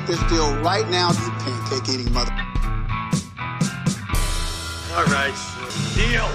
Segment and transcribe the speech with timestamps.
[0.00, 2.32] Make this deal right now, you pancake eating mother.
[4.94, 5.34] All right,
[5.94, 6.28] deal.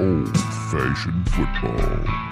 [0.00, 0.36] Old
[0.70, 2.22] fashioned football.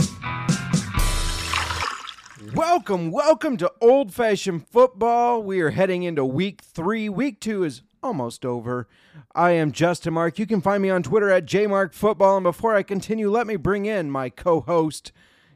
[2.54, 5.42] Welcome, welcome to Old Fashioned Football.
[5.42, 7.08] We are heading into week three.
[7.08, 8.88] Week two is almost over.
[9.34, 10.38] I am Justin Mark.
[10.38, 12.36] You can find me on Twitter at jmarkfootball.
[12.38, 15.12] And before I continue, let me bring in my co-host.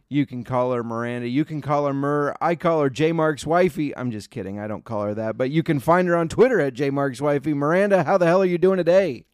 [0.08, 1.28] You can call her Miranda.
[1.28, 2.34] You can call her Mur.
[2.40, 3.96] I call her J Mark's wifey.
[3.96, 4.58] I'm just kidding.
[4.58, 5.36] I don't call her that.
[5.36, 7.54] But you can find her on Twitter at J Mark's wifey.
[7.54, 9.24] Miranda, how the hell are you doing today?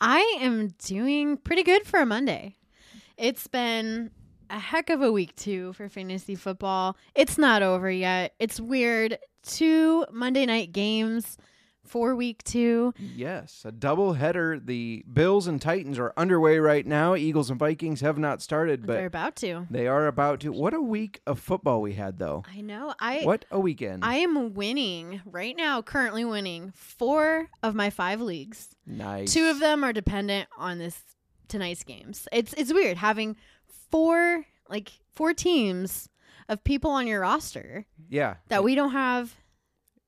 [0.00, 2.56] I am doing pretty good for a Monday.
[3.16, 4.10] It's been
[4.48, 6.96] a heck of a week too for fantasy football.
[7.14, 8.34] It's not over yet.
[8.38, 9.18] It's weird.
[9.42, 11.38] Two Monday night games
[11.90, 12.94] for week two.
[12.98, 14.60] Yes, a double header.
[14.62, 17.16] The Bills and Titans are underway right now.
[17.16, 19.66] Eagles and Vikings have not started, but They're about to.
[19.70, 20.52] they are about to.
[20.52, 22.44] What a week of football we had, though.
[22.50, 22.94] I know.
[23.00, 24.04] I What a weekend.
[24.04, 28.68] I am winning right now, currently winning four of my five leagues.
[28.86, 29.32] nice.
[29.34, 30.98] Two of them are dependent on this
[31.48, 32.28] tonight's games.
[32.32, 33.36] It's it's weird having
[33.90, 36.08] four like four teams
[36.48, 38.36] of people on your roster Yeah.
[38.48, 39.34] that we don't have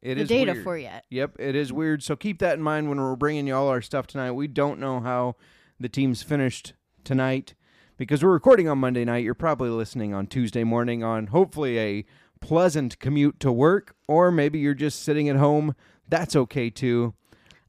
[0.02, 0.64] it the is data weird.
[0.64, 1.04] for yet.
[1.10, 2.02] Yep, it is weird.
[2.02, 4.32] So keep that in mind when we're bringing you all our stuff tonight.
[4.32, 5.36] We don't know how
[5.78, 6.74] the teams finished
[7.04, 7.54] tonight
[7.96, 9.24] because we're recording on Monday night.
[9.24, 12.04] You're probably listening on Tuesday morning on hopefully a
[12.40, 15.74] pleasant commute to work, or maybe you're just sitting at home.
[16.08, 17.14] That's okay too.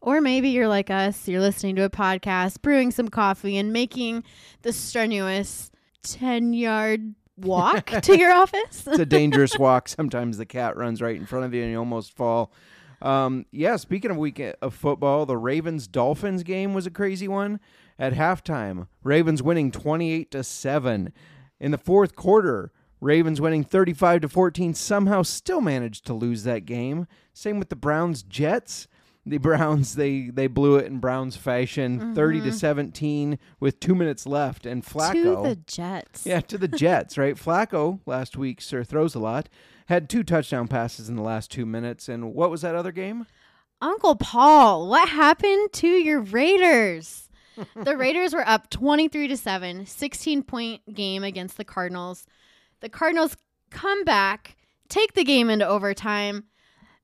[0.01, 4.23] Or maybe you're like us, you're listening to a podcast, brewing some coffee, and making
[4.63, 5.71] the strenuous
[6.03, 8.87] 10 yard walk to your office.
[8.87, 9.87] it's a dangerous walk.
[9.89, 12.51] Sometimes the cat runs right in front of you and you almost fall.
[13.01, 17.59] Um, yeah, speaking of week of football, the Ravens Dolphins game was a crazy one.
[17.99, 21.13] At halftime, Ravens winning 28 to 7.
[21.59, 26.65] In the fourth quarter, Ravens winning 35 to 14 somehow still managed to lose that
[26.65, 27.05] game.
[27.33, 28.87] Same with the Browns Jets.
[29.25, 32.13] The Browns they they blew it in Browns fashion, mm-hmm.
[32.13, 36.25] 30 to 17 with 2 minutes left and Flacco to the Jets.
[36.25, 37.35] yeah, to the Jets, right?
[37.35, 39.47] Flacco last week, sir, throws a lot.
[39.87, 42.09] Had two touchdown passes in the last two minutes.
[42.09, 43.25] And what was that other game?
[43.81, 47.29] Uncle Paul, what happened to your Raiders?
[47.75, 52.25] the Raiders were up 23 to 7, 16 point game against the Cardinals.
[52.79, 53.35] The Cardinals
[53.69, 54.55] come back,
[54.89, 56.45] take the game into overtime.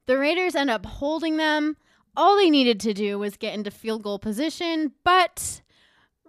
[0.06, 1.78] The Raiders end up holding them.
[2.20, 5.62] All they needed to do was get into field goal position, but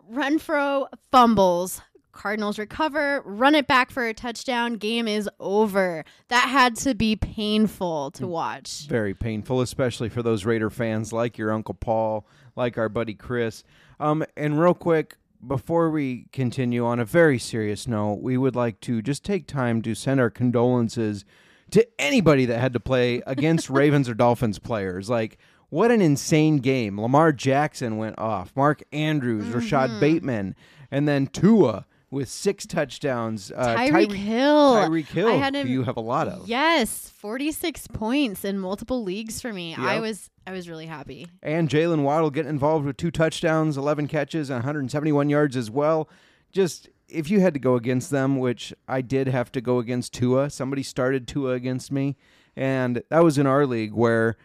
[0.09, 1.83] Renfrow fumbles.
[2.12, 4.75] Cardinals recover, run it back for a touchdown.
[4.75, 6.05] Game is over.
[6.28, 8.87] That had to be painful to watch.
[8.87, 12.25] Very painful, especially for those Raider fans like your Uncle Paul,
[12.55, 13.65] like our buddy Chris.
[13.99, 18.78] Um, and real quick, before we continue on a very serious note, we would like
[18.83, 21.25] to just take time to send our condolences
[21.72, 25.11] to anybody that had to play against Ravens or Dolphins players.
[25.11, 25.37] Like,
[25.71, 27.01] what an insane game.
[27.01, 30.55] Lamar Jackson went off, Mark Andrews, Rashod Bateman,
[30.91, 33.53] and then Tua with six touchdowns.
[33.55, 34.75] Uh, Tyreek Hill.
[34.75, 36.49] Tyreek Hill, I had who him- you have a lot of.
[36.49, 39.75] Yes, 46 points in multiple leagues for me.
[39.77, 41.29] I was I was really happy.
[41.43, 46.09] And Jaylen Waddle getting involved with two touchdowns, 11 catches, and 171 yards as well.
[46.51, 50.13] Just if you had to go against them, which I did have to go against
[50.13, 52.16] Tua, somebody started Tua against me,
[52.57, 54.37] and that was in our league where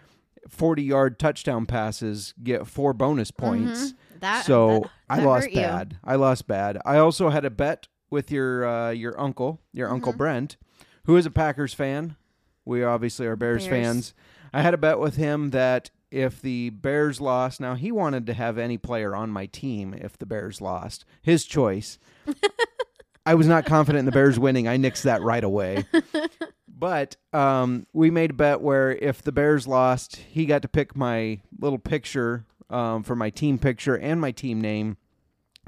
[0.47, 3.94] 40 yard touchdown passes get four bonus points.
[4.19, 5.56] That so that- I lost you.
[5.62, 5.97] bad.
[6.03, 6.77] I lost bad.
[6.86, 10.18] I also had a bet with your uh, your uncle, your uncle Mm-hmm.
[10.18, 10.57] Brent,
[11.06, 12.15] who is a Packers fan.
[12.63, 13.86] We obviously are Bears, Bears.
[13.86, 14.13] fans.
[14.53, 18.33] I had a bet with him that if the Bears lost, now he wanted to
[18.33, 21.06] have any player on my team if the Bears lost.
[21.21, 22.00] His choice.
[23.25, 24.68] I was not confident in the Bears winning.
[24.68, 25.86] I nixed that right away.
[26.77, 30.95] But um, we made a bet where if the Bears lost, he got to pick
[30.95, 34.98] my little picture um, for my team picture and my team name.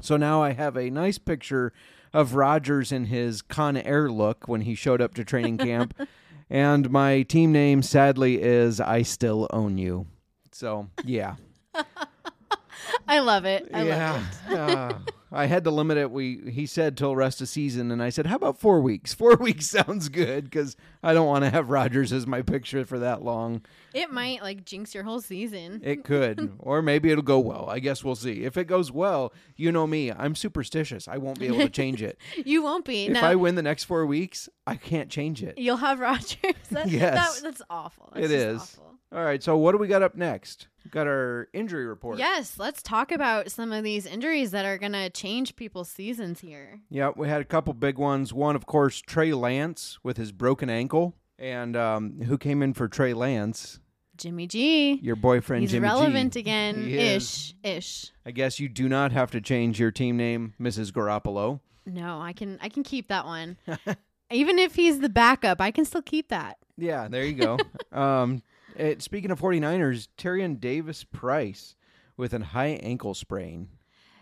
[0.02, 1.72] So now I have a nice picture
[2.12, 5.98] of Rodgers in his Con Air look when he showed up to training camp.
[6.50, 10.06] And my team name, sadly, is I Still Own You.
[10.52, 11.36] So, yeah.
[13.08, 13.68] I love it.
[13.72, 14.12] I yeah.
[14.12, 14.58] love it.
[14.58, 14.92] Uh,
[15.30, 16.10] I had to limit it.
[16.10, 19.12] We he said till rest of season, and I said, "How about four weeks?
[19.18, 22.98] Four weeks sounds good because I don't want to have Rodgers as my picture for
[23.00, 23.60] that long.
[23.92, 25.82] It might like jinx your whole season.
[25.84, 27.68] It could, or maybe it'll go well.
[27.68, 28.44] I guess we'll see.
[28.44, 31.08] If it goes well, you know me, I'm superstitious.
[31.08, 32.18] I won't be able to change it.
[32.46, 33.06] you won't be.
[33.06, 35.58] if no, I win the next four weeks, I can't change it.
[35.58, 36.36] you'll have Rodgers.
[36.70, 37.40] That, Yes.
[37.40, 38.10] that, that's awful.
[38.14, 38.60] That's It is.
[38.62, 38.94] awful.
[39.12, 39.42] All right.
[39.42, 40.68] So what do we got up next?
[40.90, 42.18] Got our injury report.
[42.18, 46.40] Yes, let's talk about some of these injuries that are going to change people's seasons
[46.40, 46.80] here.
[46.90, 48.32] Yeah, we had a couple big ones.
[48.32, 52.88] One, of course, Trey Lance with his broken ankle, and um, who came in for
[52.88, 53.80] Trey Lance?
[54.16, 54.98] Jimmy G.
[55.02, 55.92] Your boyfriend, He's Jimmy G.
[55.94, 56.84] relevant again.
[56.84, 56.98] He.
[56.98, 57.54] Ish.
[57.62, 58.12] Ish.
[58.26, 60.90] I guess you do not have to change your team name, Mrs.
[60.90, 61.60] Garoppolo.
[61.86, 63.56] No, I can I can keep that one.
[64.30, 66.58] Even if he's the backup, I can still keep that.
[66.76, 67.58] Yeah, there you go.
[67.98, 68.42] um,
[68.78, 71.74] it, speaking of 49ers, Tyrion Davis Price
[72.16, 73.68] with a high ankle sprain.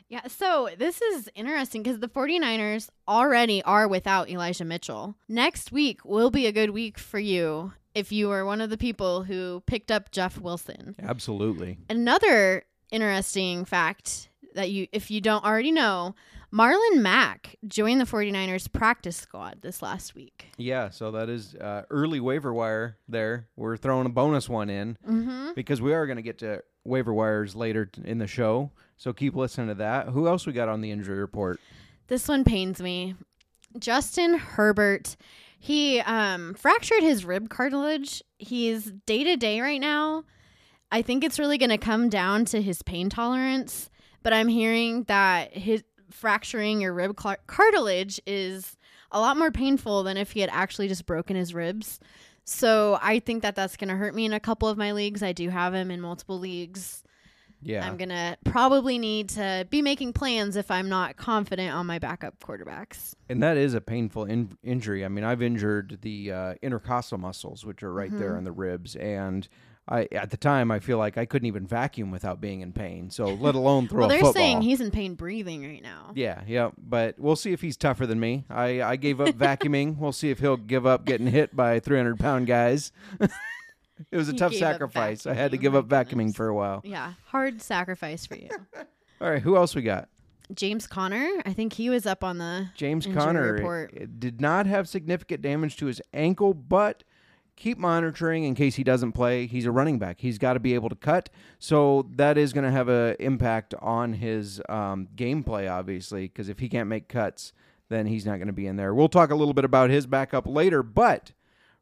[0.08, 5.16] Yeah, so this is interesting because the 49ers already are without Elijah Mitchell.
[5.28, 8.76] Next week will be a good week for you if you are one of the
[8.76, 10.94] people who picked up Jeff Wilson.
[11.02, 11.78] Absolutely.
[11.90, 16.14] Another interesting fact that you if you don't already know,
[16.56, 20.46] Marlon Mack joined the 49ers practice squad this last week.
[20.56, 23.48] Yeah, so that is uh, early waiver wire there.
[23.56, 25.54] We're throwing a bonus one in Mhm.
[25.54, 28.70] because we are going to get to waiver wires later t- in the show.
[28.96, 30.08] So keep listening to that.
[30.08, 31.60] Who else we got on the injury report?
[32.06, 33.16] This one pains me.
[33.78, 35.16] Justin Herbert,
[35.58, 38.22] he um, fractured his rib cartilage.
[38.38, 40.24] He's day to day right now.
[40.90, 43.90] I think it's really going to come down to his pain tolerance.
[44.22, 45.84] But I'm hearing that his
[46.16, 48.76] fracturing your rib car- cartilage is
[49.12, 52.00] a lot more painful than if he had actually just broken his ribs.
[52.44, 55.22] So I think that that's going to hurt me in a couple of my leagues.
[55.22, 57.02] I do have him in multiple leagues.
[57.62, 57.84] Yeah.
[57.86, 61.98] I'm going to probably need to be making plans if I'm not confident on my
[61.98, 63.14] backup quarterbacks.
[63.28, 65.04] And that is a painful in- injury.
[65.04, 68.18] I mean, I've injured the uh, intercostal muscles, which are right Mm-hmm.
[68.18, 69.48] there in the ribs, and
[69.88, 73.10] I at the time I feel like I couldn't even vacuum without being in pain.
[73.10, 74.32] So let alone throw well, a they're football.
[74.32, 76.12] saying he's in pain breathing right now.
[76.14, 78.44] yeah, yeah, but we'll see if he's tougher than me.
[78.50, 79.96] I, I gave up vacuuming.
[80.06, 82.90] We'll see if he'll give up getting hit by 300 pound guys.
[83.20, 85.26] it was a He tough sacrifice.
[85.26, 86.36] I had to give up vacuuming goodness.
[86.36, 86.80] for a while.
[86.84, 88.48] Yeah, hard sacrifice for you.
[89.20, 90.08] All right, who else we got?
[90.54, 91.28] James Conner.
[91.44, 93.92] I think he was up on the James Conner report.
[94.00, 97.02] uh, did not have significant damage to his ankle, but
[97.56, 99.46] keep monitoring in case he doesn't play.
[99.46, 100.20] He's a running back.
[100.20, 103.74] He's got to be able to cut, so that is going to have an impact
[103.80, 107.52] on his um, gameplay, obviously, because if he can't make cuts,
[107.88, 108.94] then he's not going to be in there.
[108.94, 111.32] We'll talk a little bit about his backup later, but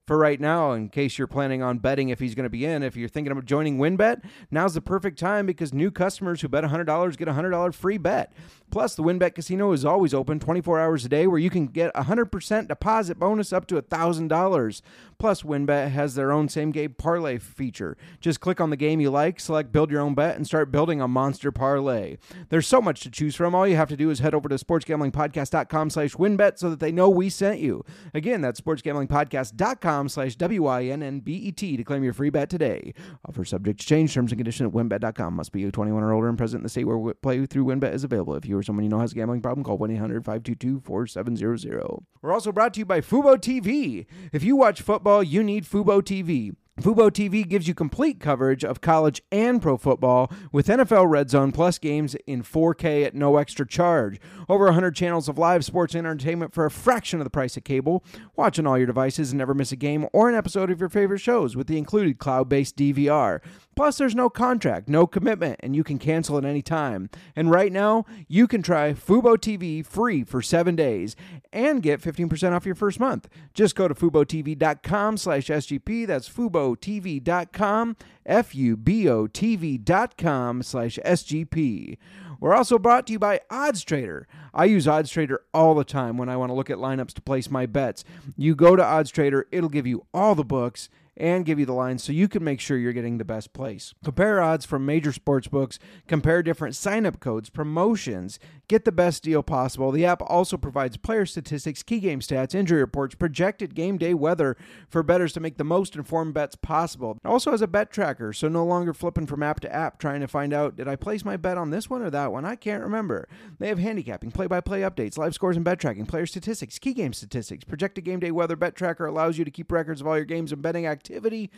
[0.07, 2.83] for right now, in case you're planning on betting if he's going to be in,
[2.83, 6.63] if you're thinking of joining WynnBET, now's the perfect time because new customers who bet
[6.63, 8.33] $100 get a $100 free bet.
[8.75, 11.93] Plus, the WynnBET Casino is always open 24 hours a day where you can get
[11.95, 14.83] a 100% deposit bonus up to $1,000.
[15.17, 17.97] Plus, WynnBET has their own same game parlay feature.
[18.21, 21.01] Just click on the game you like, select build your own bet, and start building
[21.01, 22.17] a monster parlay.
[22.49, 23.55] There's so much to choose from.
[23.55, 26.91] All you have to do is head over to sportsgamblingpodcast.com slash WynnBET so that they
[26.91, 27.85] know we sent you.
[28.13, 32.93] Again, that's sportsgamblingpodcast.com slash W-I-N-N-B-E-T to claim your free bet today.
[33.29, 34.13] Offer subject to change.
[34.13, 35.35] Terms and conditions at wynnbet.com.
[35.35, 38.03] Must be 21 or older and present in the state where play through WynnBET is
[38.03, 38.35] available.
[38.35, 42.03] If you or someone you know has a gambling problem, call 1-800-522-4700.
[42.23, 44.07] We're also brought to you by Fubo TV.
[44.33, 46.55] If you watch football, you need Fubo TV.
[46.81, 51.53] Fubo TV gives you complete coverage of college and pro football with NFL Red Zone
[51.53, 54.19] Plus games in 4K at no extra charge.
[54.49, 57.63] Over 100 channels of live sports and entertainment for a fraction of the price of
[57.63, 58.05] cable.
[58.35, 60.89] Watch on all your devices and never miss a game or an episode of your
[60.89, 63.41] favorite shows with the included cloud based DVR.
[63.77, 67.11] Plus, there's no contract, no commitment, and you can cancel at any time.
[67.35, 71.17] And right now, you can try Fubo TV free for seven days
[71.53, 73.29] and get 15% off your first month.
[73.53, 76.07] Just go to FuboTV.com slash SGP.
[76.07, 81.99] That's FuboTV.com, F-U-B-O-TV dot com slash SGP.
[82.41, 84.27] We're also brought to you by Odds Trader.
[84.53, 87.23] I use Odds Trader all the time when I want to look at lineups to
[87.23, 88.05] place my bets.
[88.37, 91.73] You go to Odds Trader, it'll give you all the books and give you the
[91.73, 93.95] lines so you can make sure you're getting the best place.
[94.05, 95.79] Compare odds from major sports books,
[96.09, 99.91] compare different sign up codes, promotions, get the best deal possible.
[99.93, 104.57] The app also provides player statistics, key game stats, injury reports, projected game day weather
[104.89, 107.19] for bettors to make the most informed bets possible.
[107.25, 110.21] It also has a bet tracker, so no longer flipping from app to app trying
[110.21, 112.45] to find out did I place my bet on this one or that one?
[112.45, 113.29] I can't remember.
[113.59, 116.95] They have handicapping, play by play updates, live scores and bet tracking, player statistics, key
[116.95, 118.57] game statistics, projected game day weather.
[118.57, 121.51] Bet tracker allows you to keep records of all your games and betting activity.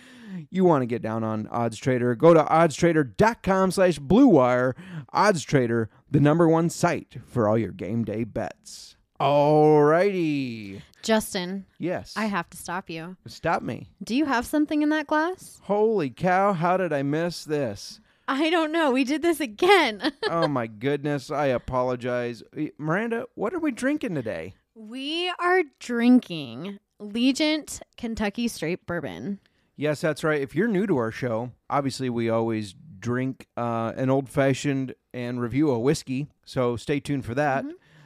[0.51, 2.15] You want to get down on Odds Trader?
[2.17, 4.75] Go to oddstrader.com slash blue wire.
[5.13, 8.97] Odds Trader, the number one site for all your game day bets.
[9.21, 10.83] Alrighty.
[11.03, 12.15] Justin, Yes.
[12.17, 13.17] I have to stop you.
[13.27, 13.89] Stop me.
[14.03, 15.61] Do you have something in that glass?
[15.63, 18.01] Holy cow, how did I miss this?
[18.29, 18.91] I don't know.
[18.91, 20.13] We did this again.
[20.29, 22.43] oh my goodness, I apologize.
[22.77, 24.55] Miranda, what are we drinking today?
[24.79, 29.41] we are drinking Legent Kentucky Straight Bourbon.
[29.77, 30.41] Yes, that's right.
[30.41, 35.41] If you're new to our show, obviously we always drink uh, an old fashioned and
[35.41, 36.29] review a whiskey.
[36.45, 37.65] So stay tuned for that.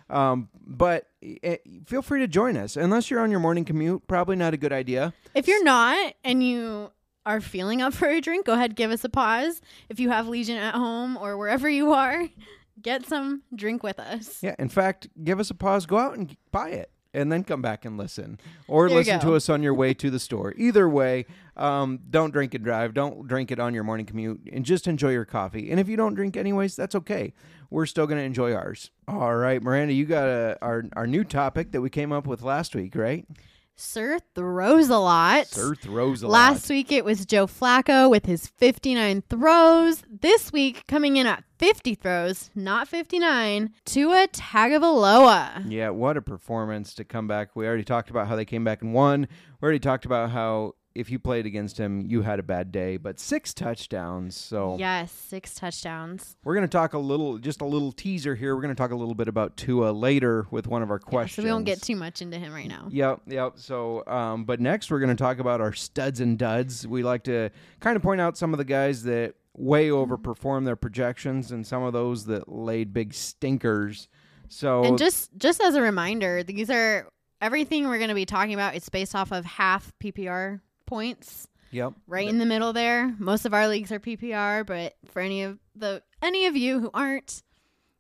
[0.09, 2.77] Um, but eh, feel free to join us.
[2.77, 5.13] Unless you're on your morning commute, probably not a good idea.
[5.35, 6.91] If you're not and you
[7.25, 9.61] are feeling up for a drink, go ahead, give us a pause.
[9.89, 12.29] If you have Legent at home or wherever you are,
[12.83, 14.43] get some drink with us.
[14.43, 17.63] Yeah, in fact, give us a pause, go out and buy it, and then come
[17.63, 18.39] back and listen.
[18.69, 20.55] Or There listen to us on your way to the store.
[20.57, 21.27] Either way,
[21.57, 22.95] um, don't drink and drive.
[22.95, 25.71] Don't drink it on your morning commute, and just enjoy your coffee.
[25.71, 27.33] And if you don't drink anyways, that's okay.
[27.71, 28.91] We're still going to enjoy ours.
[29.07, 32.43] All right, Miranda, you got a, our, our new topic that we came up with
[32.43, 33.27] last week, right?
[33.83, 35.47] Sir throws a lot.
[35.47, 36.53] Sir throws a Last lot.
[36.53, 40.03] Last week it was Joe Flacco with his 59 throws.
[40.07, 45.65] This week coming in at 50 throws, not 59, Tua Tagovailoa.
[45.67, 47.57] Yeah, what a performance to come back.
[47.57, 49.27] We already talked about how they came back and won.
[49.63, 52.97] We already talked about how if you played against him, you had a bad day,
[52.97, 54.37] but six touchdowns.
[54.37, 56.37] So Yes, six touchdowns.
[56.45, 58.55] we're going to talk a little, just a little teaser here.
[58.57, 61.11] We're going to talk a little bit about Tua later with one of our Yeah,
[61.11, 61.37] questions.
[61.37, 62.89] so we won't get too much into him right now.
[62.91, 63.53] Yep, yep.
[63.57, 66.87] So, um, but next we're going to talk about our studs and duds.
[66.87, 70.77] We like to kind of point out some of the guys that way overperformed their
[70.77, 74.09] projections and some of those that laid big stinkers.
[74.49, 77.07] So, And just just as a reminder, these are
[77.41, 78.75] everything we're going to be talking about.
[78.75, 83.15] It's based off of half PPR points, yep, right in the middle there.
[83.19, 86.91] Most of our leagues are PPR, but for any of the any of you who
[86.93, 87.43] aren't,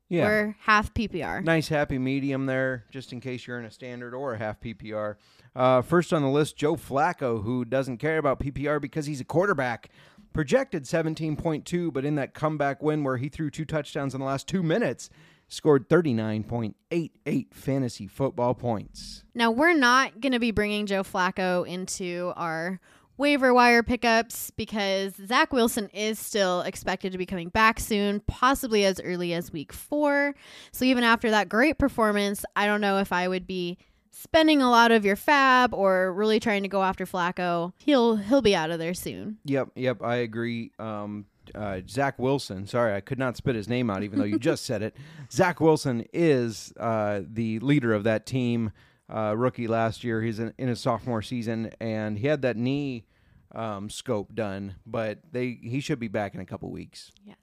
[0.08, 0.24] yeah.
[0.24, 1.42] we're half PPR.
[1.42, 5.14] Nice happy medium there, just in case you're in a standard or a half PPR.
[5.54, 9.24] Uh, first on the list, Joe Flacco, who doesn't care about PPR because he's a
[9.24, 9.88] quarterback.
[10.32, 14.46] Projected 17.2, but in that comeback win where he threw two touchdowns in the last
[14.46, 15.10] two minutes,
[15.50, 19.24] scored 39.88 fantasy football points.
[19.34, 22.80] Now, we're not going to be bringing Joe Flacco into our
[23.18, 28.86] waiver wire pickups because Zach Wilson is still expected to be coming back soon, possibly
[28.86, 30.34] as early as week four.
[30.72, 33.76] So, even after that great performance, I don't know if I would be
[34.12, 37.72] spending a lot of your FAAB or really trying to go after Flacco.
[37.78, 39.38] He'll he'll be out of there soon.
[39.44, 40.70] Yep, yep, I agree.
[40.78, 44.38] Um, uh, Zach Wilson, sorry, I could not spit his name out, even though you
[44.38, 44.96] just said it.
[45.32, 48.72] Zach Wilson is uh, the leader of that team.
[49.08, 53.04] Uh, rookie last year, he's in, in his sophomore season, and he had that knee
[53.54, 57.10] um, scope done, but they he should be back in a couple weeks.
[57.24, 57.36] Yes.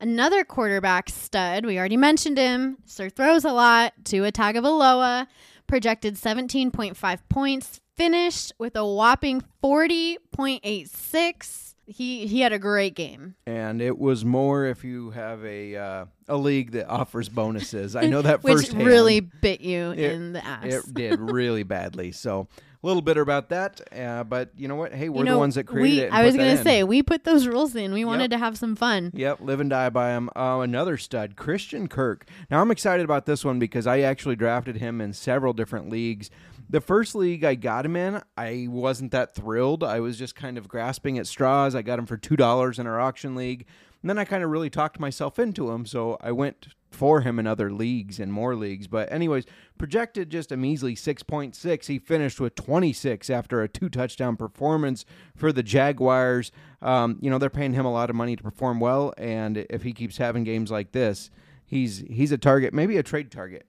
[0.00, 2.78] Another quarterback stud, we already mentioned him.
[2.86, 3.92] Sir throws a lot.
[4.04, 5.28] Tua Tagovailoa
[5.68, 11.61] projected 17.5 points, finished with a whopping 40.86.
[11.86, 13.34] He he had a great game.
[13.46, 17.96] And it was more if you have a uh, a league that offers bonuses.
[17.96, 18.86] I know that Which firsthand.
[18.86, 20.64] really bit you It- in the ass.
[20.64, 22.12] It did really badly.
[22.12, 22.46] So
[22.82, 23.80] a little bitter about that.
[23.96, 24.92] Uh, but you know what?
[24.92, 26.12] Hey, we're you know, the ones that created we, it.
[26.12, 27.92] I was gonna say we put those rules in.
[27.92, 29.10] We wanted to have some fun.
[29.14, 30.30] Yep, live and die by them.
[30.34, 32.26] Uh, another stud, Christian Kirk.
[32.50, 36.30] Now I'm excited about this one because I actually drafted him in several different leagues.
[36.72, 39.84] The first league I got him in, I wasn't that thrilled.
[39.84, 41.74] I was just kind of grasping at straws.
[41.74, 43.66] I got him for two dollars in our auction league,
[44.00, 45.84] and then I kind of really talked myself into him.
[45.84, 48.86] So I went for him in other leagues and more leagues.
[48.86, 49.44] But anyways,
[49.76, 51.84] projected just a measly 6.6.
[51.84, 55.04] He finished with 26 after a two touchdown performance
[55.36, 56.52] for the Jaguars.
[56.80, 59.82] Um, you know, they're paying him a lot of money to perform well, and if
[59.82, 61.30] he keeps having games like this,
[61.66, 63.66] he's he's a target, maybe a trade target.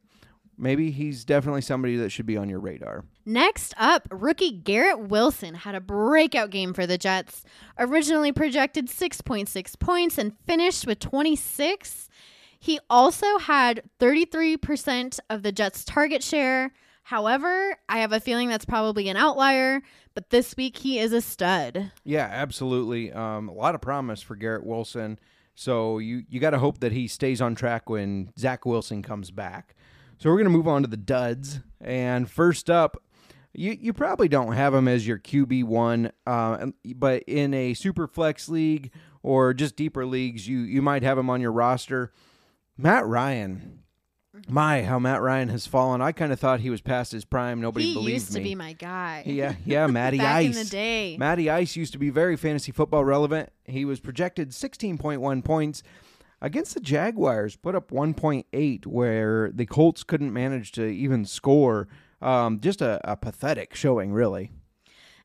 [0.57, 3.05] Maybe he's definitely somebody that should be on your radar.
[3.25, 7.43] Next up, rookie Garrett Wilson had a breakout game for the Jets.
[7.79, 12.09] Originally projected 6.6 points and finished with 26.
[12.59, 16.71] He also had 33% of the Jets' target share,
[17.03, 19.81] However, I have a feeling that's probably an outlier,
[20.13, 21.91] but this week he is a stud.
[22.05, 23.11] Yeah, absolutely.
[23.11, 25.19] Um, a lot of promise for Garrett Wilson.
[25.53, 29.31] So you you got to hope that he stays on track when Zach Wilson comes
[29.31, 29.75] back.
[30.23, 31.59] So we're going to move on to the duds.
[31.81, 33.03] And first up,
[33.51, 38.07] you you probably don't have him as your QB one, uh, but in a super
[38.07, 42.13] flex league or just deeper leagues, you you might have him on your roster.
[42.77, 43.79] Matt Ryan.
[44.47, 46.01] My, how Matt Ryan has fallen.
[46.01, 47.59] I kind of thought he was past his prime.
[47.59, 47.97] Nobody believed.
[47.97, 48.43] he believed used to me.
[48.45, 49.23] be my guy.
[49.25, 50.57] Yeah, yeah, Matty Back Ice.
[50.57, 51.17] in the day.
[51.17, 53.49] Matty Ice used to be very fantasy football relevant.
[53.65, 55.83] He was projected 16.1 points
[56.43, 61.87] against the Jaguars, put up 1.8, where the Colts couldn't manage to even score.
[62.21, 64.51] Um, just a, a pathetic showing, really.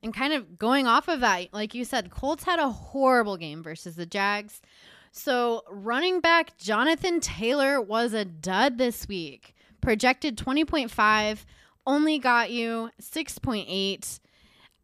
[0.03, 3.65] And kind of going off of that, like you said, Colts had a horrible game
[3.65, 4.63] versus the Jags.
[5.11, 9.57] So running back Jonathan Taylor was a dud this week.
[9.81, 11.45] Projected 20.5,
[11.87, 14.21] only got you 6.8.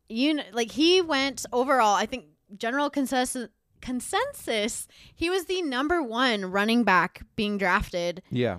[0.08, 2.24] You kn- like he went overall, I think
[2.56, 3.48] general consensus
[3.84, 8.58] consensus, he was the number 1 running back being drafted Yeah.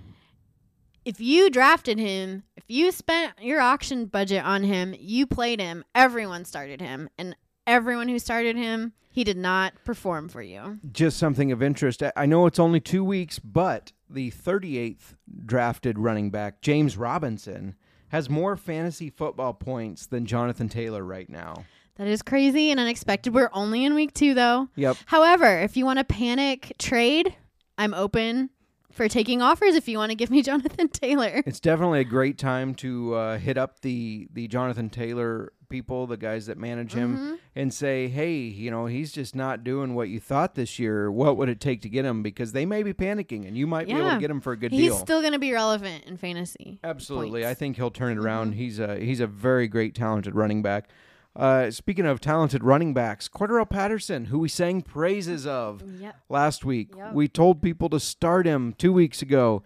[1.04, 5.84] if you drafted him, if you spent your auction budget on him, you played him,
[5.94, 7.10] everyone started him.
[7.18, 7.36] And
[7.68, 10.80] everyone who started him, he did not perform for you.
[10.92, 12.02] Just something of interest.
[12.04, 15.16] I- I know it's only two weeks, but the 38th
[15.46, 17.76] drafted running back, James Robinson,
[18.10, 21.66] has more fantasy football points than Jonathan Taylor right now.
[21.96, 23.34] That is crazy and unexpected.
[23.34, 24.68] We're only in week two, though.
[24.76, 24.98] Yep.
[25.06, 27.36] However, if you want to panic trade,
[27.78, 28.50] I'm open
[28.92, 31.42] for taking offers if you want to give me Jonathan Taylor.
[31.46, 36.16] It's definitely a great time to uh, hit up the the Jonathan Taylor people, the
[36.18, 37.34] guys that manage him, Mm-hmm.
[37.56, 41.10] and say, "Hey, you know, he's just not doing what you thought this year.
[41.12, 42.22] What would it take to get him?
[42.24, 44.58] Because they may be panicking, and you might be able to get him for a
[44.58, 46.80] good He's deal." He's still going to be relevant in fantasy.
[46.84, 47.48] Absolutely, points.
[47.52, 48.54] I think he'll turn it around.
[48.54, 50.90] He's a he's a very great, talented running back.
[51.36, 56.16] Uh, speaking of talented running backs, Cordarrelle Patterson, who we sang praises of Yep.
[56.30, 57.14] last week, Yep.
[57.14, 59.62] we told people to start him two weeks ago.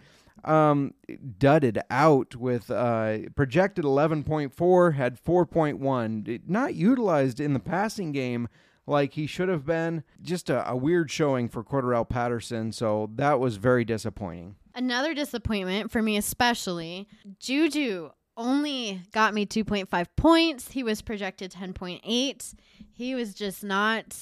[0.45, 0.93] Um,
[1.37, 6.41] dudded out with uh, projected 11.4, had 4.1.
[6.47, 8.47] Not utilized in the passing game
[8.87, 10.03] like he should have been.
[10.21, 12.71] Just a, a weird showing for Cordarrelle Patterson.
[12.71, 14.55] So that was very disappointing.
[14.73, 17.07] Another disappointment for me, especially
[17.39, 20.71] Juju only got me 2.5 points.
[20.71, 22.53] He was projected 10.8.
[22.91, 24.17] He was just not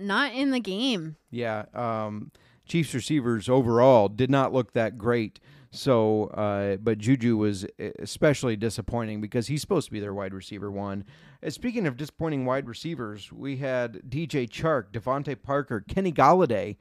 [0.00, 1.16] not in the game.
[1.30, 2.32] Yeah, um,
[2.66, 5.38] Chiefs receivers overall did not look that great.
[5.70, 7.66] So, uh, but Juju was
[7.98, 11.04] especially disappointing because he's supposed to be their wide receiver one.
[11.44, 16.76] Uh, speaking of disappointing wide receivers, we had DJ Chark, DeVante Parker, Kenny Golladay,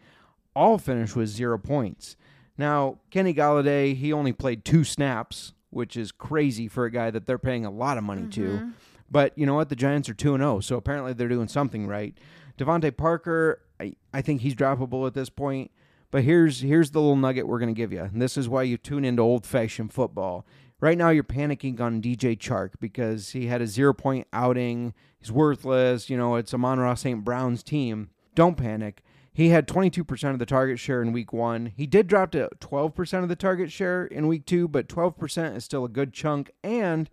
[0.56, 2.16] all finished with zero points.
[2.56, 7.26] Now, Kenny Golladay, he only played two snaps, which is crazy for a guy that
[7.26, 8.42] they're paying a lot of money to.
[8.42, 8.70] Mm-hmm.
[9.10, 9.70] But you know what?
[9.70, 12.18] The Giants are 2 0, so apparently they're doing something right.
[12.58, 15.72] DeVante Parker, I, I think he's droppable at this point.
[16.12, 18.02] But here's here's the little nugget we're going to give you.
[18.02, 20.46] And this is why you tune into old fashioned football.
[20.80, 24.94] Right now, you're panicking on DJ Chark because he had a zero point outing.
[25.20, 26.10] He's worthless.
[26.10, 27.24] You know, it's Amon-Ra St.
[27.24, 28.10] Brown's team.
[28.36, 29.02] Don't panic.
[29.34, 31.74] He had 22% of the target share in week one.
[31.76, 35.65] He did drop to 12% of the target share in week two, but 12% is
[35.65, 36.52] still a good chunk.
[36.63, 37.10] And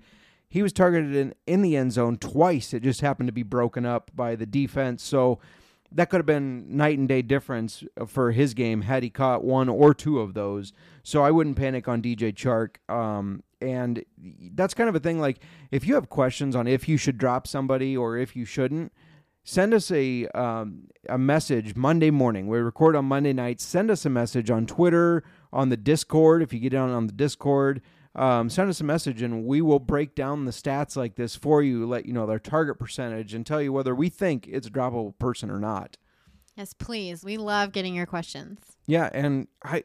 [0.46, 2.74] he was targeted in, in the end zone twice.
[2.74, 5.02] It just happened to be broken up by the defense.
[5.02, 5.38] So
[5.92, 9.68] that could have been night and day difference for his game had he caught one
[9.68, 10.74] or two of those.
[11.02, 12.76] So I wouldn't panic on DJ Chark.
[12.94, 14.04] Um, and
[14.52, 15.20] that's kind of a thing.
[15.20, 15.38] Like
[15.70, 18.92] if you have questions on if you should drop somebody or if you shouldn't,
[19.44, 22.46] send us a um, a message Monday morning.
[22.46, 23.60] We record on Monday night.
[23.60, 26.42] Send us a message on Twitter, on the Discord.
[26.42, 27.82] If you get on on the Discord,
[28.14, 31.62] um, send us a message and we will break down the stats like this for
[31.62, 34.70] you, let you know their target percentage, and tell you whether we think it's a
[34.70, 35.96] droppable person or not.
[36.56, 37.24] Yes, please.
[37.24, 38.60] We love getting your questions.
[38.86, 39.84] Yeah, and I,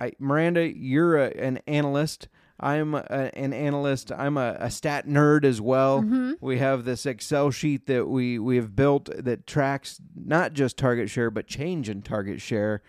[0.00, 2.28] I Miranda, you're a, an analyst.
[2.58, 4.10] I'm a, an analyst.
[4.10, 6.00] I'm a, a stat nerd as well.
[6.40, 11.10] We have this Excel sheet that we we have built that tracks not just target
[11.10, 12.82] share but change in target share,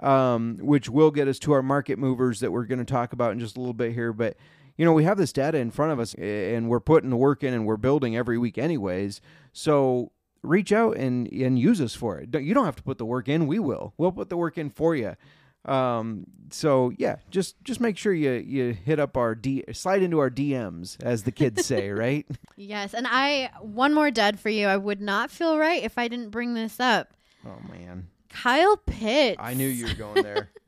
[0.00, 3.32] um, which will get us to our market movers that we're going to talk about
[3.32, 4.12] in just a little bit here.
[4.12, 4.36] But
[4.76, 7.42] you know, we have this data in front of us, and we're putting the work
[7.44, 9.20] in, and we're building every week, anyways.
[9.52, 10.10] So
[10.42, 12.34] reach out and and use us for it.
[12.34, 13.46] You don't have to put the work in.
[13.46, 13.94] We will.
[13.96, 15.16] We'll put the work in for you.
[15.64, 20.18] Um, so yeah, just just make sure you you hit up our D slide into
[20.18, 22.26] our DMs as the kids say, right?
[22.56, 24.66] Yes, and I one more dud for you.
[24.66, 27.12] I would not feel right if I didn't bring this up.
[27.46, 29.38] Oh man, Kyle Pitts.
[29.40, 30.50] I knew you were going there.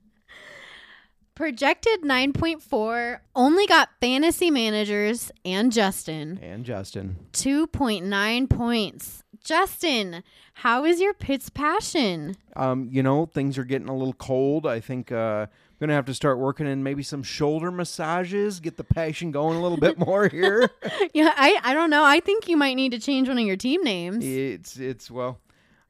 [1.36, 7.16] projected 9.4 only got fantasy managers and Justin And Justin.
[7.34, 9.22] 2.9 points.
[9.46, 12.36] Justin, how is your Pitts passion?
[12.56, 14.66] Um, you know, things are getting a little cold.
[14.66, 18.76] I think uh, I'm gonna have to start working in maybe some shoulder massages, get
[18.76, 20.68] the passion going a little bit more here.
[21.14, 22.04] Yeah, I, I don't know.
[22.04, 24.24] I think you might need to change one of your team names.
[24.24, 25.38] it's it's well,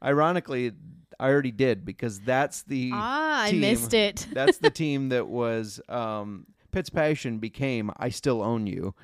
[0.05, 0.73] ironically,
[1.19, 4.27] I already did because that's the ah, I missed it.
[4.33, 8.95] that's the team that was um, Pitt's passion became I still own you.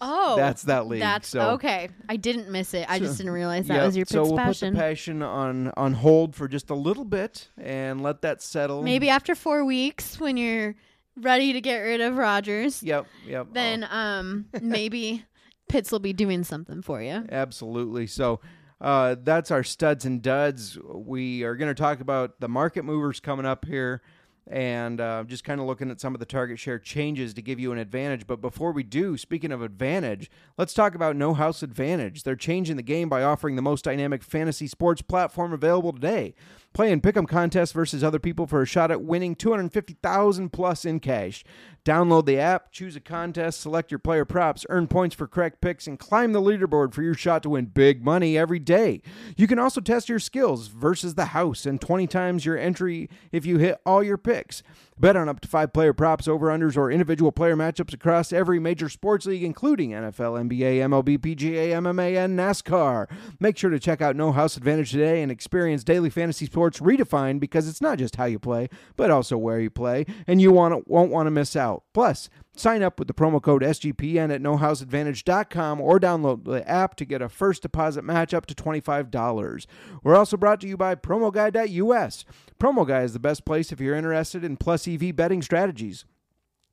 [0.00, 1.88] Oh, That's that league, That's so- okay.
[2.08, 2.86] I didn't miss it.
[2.88, 4.72] I just didn't realize that Yep, was your so we'll passion.
[4.74, 8.82] put the passion on on hold for just a little bit and let that settle.
[8.82, 10.74] Maybe after four weeks, when you're
[11.20, 13.06] ready to get rid of Rodgers, Yep.
[13.26, 13.48] Yep.
[13.52, 15.24] then Oh, um maybe
[15.68, 17.24] Pitts will be doing something for you.
[17.30, 18.06] absolutely.
[18.06, 18.40] So.
[18.80, 20.78] Uh, that's our studs and duds.
[20.88, 24.02] We are going to talk about the market movers coming up here
[24.50, 27.60] and uh, just kind of looking at some of the target share changes to give
[27.60, 28.26] you an advantage.
[28.26, 32.22] But before we do, speaking of advantage, let's talk about No House Advantage.
[32.22, 36.34] They're changing the game by offering the most dynamic fantasy sports platform available today.
[36.72, 41.00] Play in pick'em contests versus other people for a shot at winning 250,000 plus in
[41.00, 41.44] cash.
[41.88, 45.86] Download the app, choose a contest, select your player props, earn points for correct picks,
[45.86, 49.00] and climb the leaderboard for your shot to win big money every day.
[49.38, 53.46] You can also test your skills versus the house and 20 times your entry if
[53.46, 54.62] you hit all your picks.
[55.00, 58.58] Bet on up to five player props, over unders, or individual player matchups across every
[58.58, 63.06] major sports league, including NFL, NBA, MLB, PGA, MMA, and NASCAR.
[63.38, 67.38] Make sure to check out No House Advantage today and experience daily fantasy sports redefined
[67.38, 70.88] because it's not just how you play, but also where you play, and you want
[70.88, 71.77] won't want to miss out.
[71.92, 77.04] Plus, sign up with the promo code SGPN at nohouseadvantage.com or download the app to
[77.04, 79.66] get a first deposit match up to $25.
[80.02, 82.24] We're also brought to you by promoguy.us.
[82.60, 86.04] Promo Guy is the best place if you're interested in plus EV betting strategies.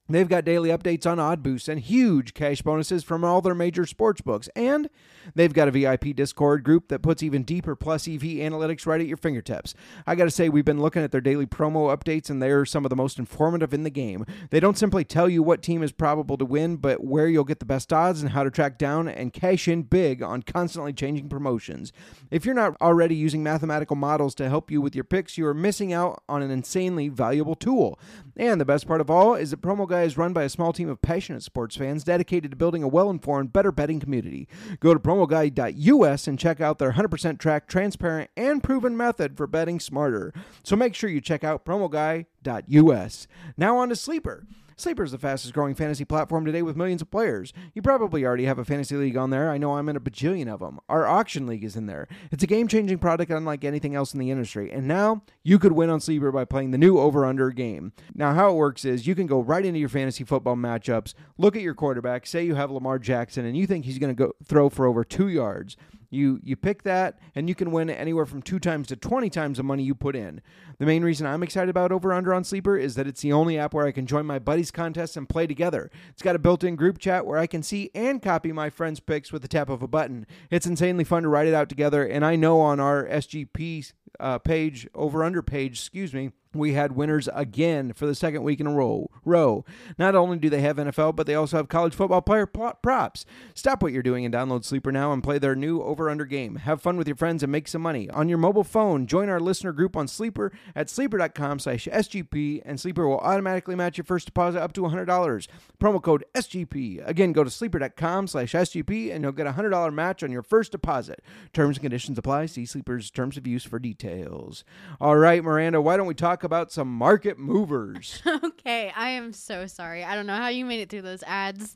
[0.08, 3.88] They've got daily updates on odd boosts and huge cash bonuses from all their major
[3.88, 4.48] sports books.
[4.56, 4.88] And
[5.34, 9.08] they've got a VIP Discord group that puts even deeper plus EV analytics right at
[9.08, 9.74] your fingertips.
[10.06, 12.86] I got to say, we've been looking at their daily promo updates, and they're some
[12.86, 14.26] of the most informative in the game.
[14.52, 17.60] They don't simply tell you what team is probable to win, but where you'll get
[17.60, 21.30] the best odds and how to track down and cash in big on constantly changing
[21.30, 21.92] promotions.
[22.30, 25.54] If you're not already using mathematical models to help you with your picks, you are
[25.56, 28.00] missing out on an insanely valuable tool.
[28.38, 30.74] And the best part of all is that Promo Guy is run by a small
[30.74, 34.46] team of passionate sports fans dedicated to building a well informed, better betting community.
[34.82, 39.80] Go to promoguy.us and check out their 100% track, transparent, and proven method for betting
[39.80, 40.34] smarter.
[40.64, 43.28] So make sure you check out promoguy.us.
[43.56, 44.46] Now on to Sleeper.
[44.78, 47.54] Sleeper is the fastest growing fantasy platform today with millions of players.
[47.74, 49.50] You probably already have a fantasy league on there.
[49.50, 50.80] I know I'm in a bajillion of them.
[50.90, 52.10] Our auction league is in there.
[52.30, 54.72] It's a game changing product unlike anything else in the industry.
[54.72, 57.94] And now you could win on Sleeper by playing the new over under game.
[58.14, 61.56] Now, how it works is you can go right into your fantasy football matchups, look
[61.56, 64.34] at your quarterback, say you have Lamar Jackson, and you think he's going to go
[64.44, 65.78] throw for over two yards.
[66.10, 69.58] You you pick that, and you can win anywhere from two times to twenty times
[69.58, 70.42] the money you put in.
[70.78, 73.58] The main reason I'm excited about Over Under on Sleeper is that it's the only
[73.58, 75.90] app where I can join my buddies' contests and play together.
[76.10, 79.32] It's got a built-in group chat where I can see and copy my friends' picks
[79.32, 80.26] with the tap of a button.
[80.50, 84.40] It's insanely fun to write it out together, and I know on our SGP uh,
[84.40, 88.68] page, Over Under page, excuse me, we had winners again for the second week in
[88.68, 89.10] a row.
[89.24, 89.66] Row.
[89.98, 93.26] Not only do they have NFL, but they also have college football player pl- props.
[93.54, 96.56] Stop what you're doing and download Sleeper now and play their new over under game.
[96.58, 99.08] Have fun with your friends and make some money on your mobile phone.
[99.08, 104.28] Join our listener group on Sleeper at sleeper.com/sgp, and Sleeper will automatically match your first
[104.28, 105.48] deposit up to $100.
[105.80, 107.02] Promo code SGP.
[107.06, 111.22] Again, go to sleeper.com/sgp and you'll get a $100 match on your first deposit.
[111.54, 112.46] Terms and conditions apply.
[112.46, 114.64] See Sleeper's terms of use for details.
[115.00, 118.22] All right, Miranda, why don't we talk about some market movers?
[118.28, 120.04] okay, I am so sorry.
[120.04, 121.76] I don't know how you made it through those ads.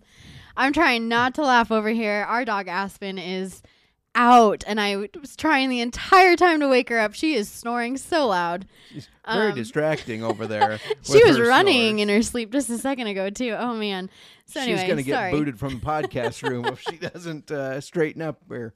[0.55, 2.25] I'm trying not to laugh over here.
[2.27, 3.61] Our dog Aspen is
[4.15, 7.13] out, and I was trying the entire time to wake her up.
[7.13, 8.65] She is snoring so loud.
[8.91, 10.79] She's very Um, distracting over there.
[11.03, 12.01] She was running snores.
[12.01, 13.55] in her sleep just a second ago too.
[13.57, 14.09] Oh man.
[14.45, 17.79] So anyway, She's going to get booted from the podcast room if she doesn't uh,
[17.81, 18.73] straighten up here.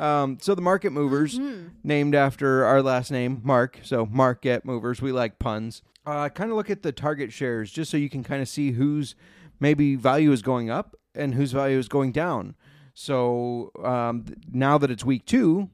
[0.00, 1.68] Um, so the market movers, Mm-hmm.
[1.84, 3.78] named after our last name, Mark.
[3.82, 5.82] So market movers, we like puns.
[6.06, 8.72] Uh, kind of look at the target shares just so you can kind of see
[8.72, 9.14] whose
[9.60, 12.54] maybe value is going up and whose value is going down.
[12.94, 15.68] So um, now that it's week two,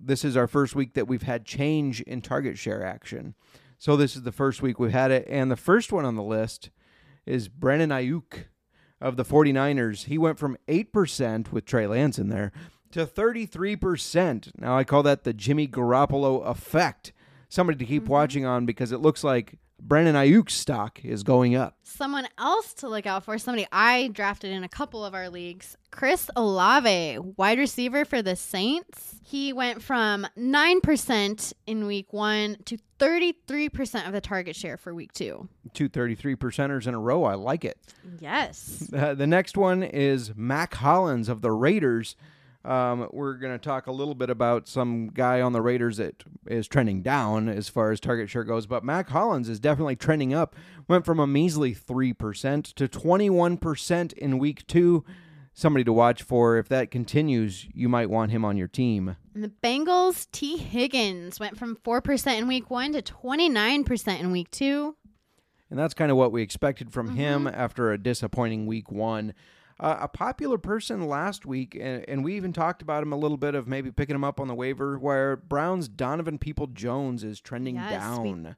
[0.00, 3.34] this is our first week that we've had change in target share action.
[3.78, 6.22] So this is the first week we've had it, and the first one on the
[6.22, 6.70] list
[7.26, 8.44] is Brandon Aiyuk
[9.00, 10.04] of the 49ers.
[10.04, 12.52] He went from 8% with Trey Lance in there
[12.92, 14.52] to 33%.
[14.58, 17.12] Now I call that the Jimmy Garoppolo effect.
[17.48, 21.76] Somebody to keep watching on because it looks like Brandon Aiyuk's stock is going up.
[21.82, 25.76] Someone else to look out for, somebody I drafted in a couple of our leagues,
[25.90, 29.16] Chris Olave, wide receiver for the Saints.
[29.22, 35.12] He went from 9% in week one to 33% of the target share for week
[35.12, 35.48] two.
[35.74, 37.24] Two 33 percenters in a row.
[37.24, 37.78] I like it.
[38.18, 38.90] Yes.
[38.92, 42.16] Uh, the next one is Mack Hollins of the Raiders.
[42.66, 46.24] Um, we're going to talk a little bit about some guy on the Raiders that
[46.46, 50.34] is trending down as far as target share goes, but Mack Hollins is definitely trending
[50.34, 50.56] up.
[50.88, 55.04] Went from a measly 3% to 21% in week two.
[55.54, 56.58] Somebody to watch for.
[56.58, 59.16] If that continues, you might want him on your team.
[59.32, 64.50] And the Bengals, Tee Higgins went from 4% in week one to 29% in week
[64.50, 64.96] two.
[65.70, 69.34] And that's kind of what we expected from him after a disappointing week one.
[69.78, 73.36] Uh, a popular person last week, and, and we even talked about him a little
[73.36, 77.74] bit of maybe picking him up on the waiver where Brown's Donovan Peoples-Jones is trending
[77.74, 78.56] Yes, we- down.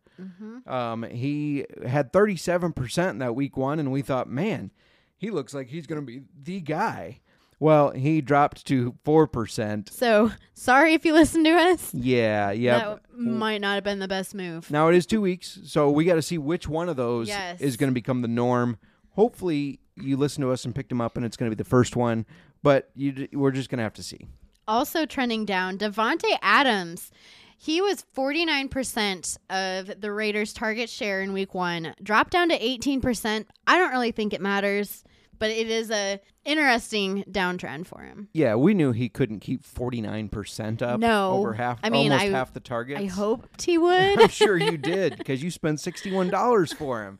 [0.66, 4.70] Um, he had 37% in that week one, and we thought, man,
[5.16, 7.18] he looks like he's going to be the guy.
[7.60, 9.90] Well, he dropped to 4%.
[9.90, 11.92] So sorry if you listen to us.
[11.92, 12.78] Yeah, yeah.
[12.78, 14.70] That might not have been the best move.
[14.70, 17.60] Now it is two weeks, so we got to see which one of those Yes.
[17.60, 18.78] is going to become the norm.
[19.14, 21.68] Hopefully, you listen to us and picked him up, and it's going to be the
[21.68, 22.26] first one.
[22.62, 24.26] But you, we're just going to have to see.
[24.66, 27.10] Also trending down, Davante Adams.
[27.60, 33.46] He was 49% of the Raiders' target share in week one, dropped down to 18%.
[33.66, 35.02] I don't really think it matters,
[35.38, 38.28] but it is a interesting downtrend for him.
[38.32, 40.98] Yeah, we knew he couldn't keep forty nine percent up.
[41.00, 41.32] No.
[41.32, 41.78] over half.
[41.82, 43.00] I mean, almost I- half the targets.
[43.00, 44.20] I hoped he would.
[44.20, 47.18] I'm sure you did because you spent sixty one dollars for him.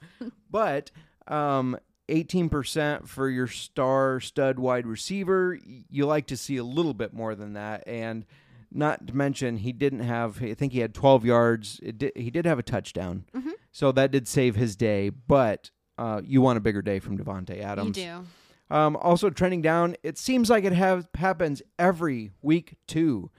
[0.50, 0.90] But
[1.26, 1.76] um,
[2.08, 5.58] eighteen percent for your star stud wide receiver.
[5.90, 8.24] You like to see a little bit more than that, and
[8.70, 10.42] not to mention he didn't have.
[10.42, 11.80] I think he had twelve yards.
[11.82, 13.50] It did, he did have a touchdown, Mm-hmm.
[13.72, 15.08] so that did save his day.
[15.10, 17.96] But uh, you want a bigger day from Davante you Adams.
[17.96, 18.24] do.
[18.70, 19.96] Um, also trending down.
[20.02, 23.30] It seems like it have happens every week too.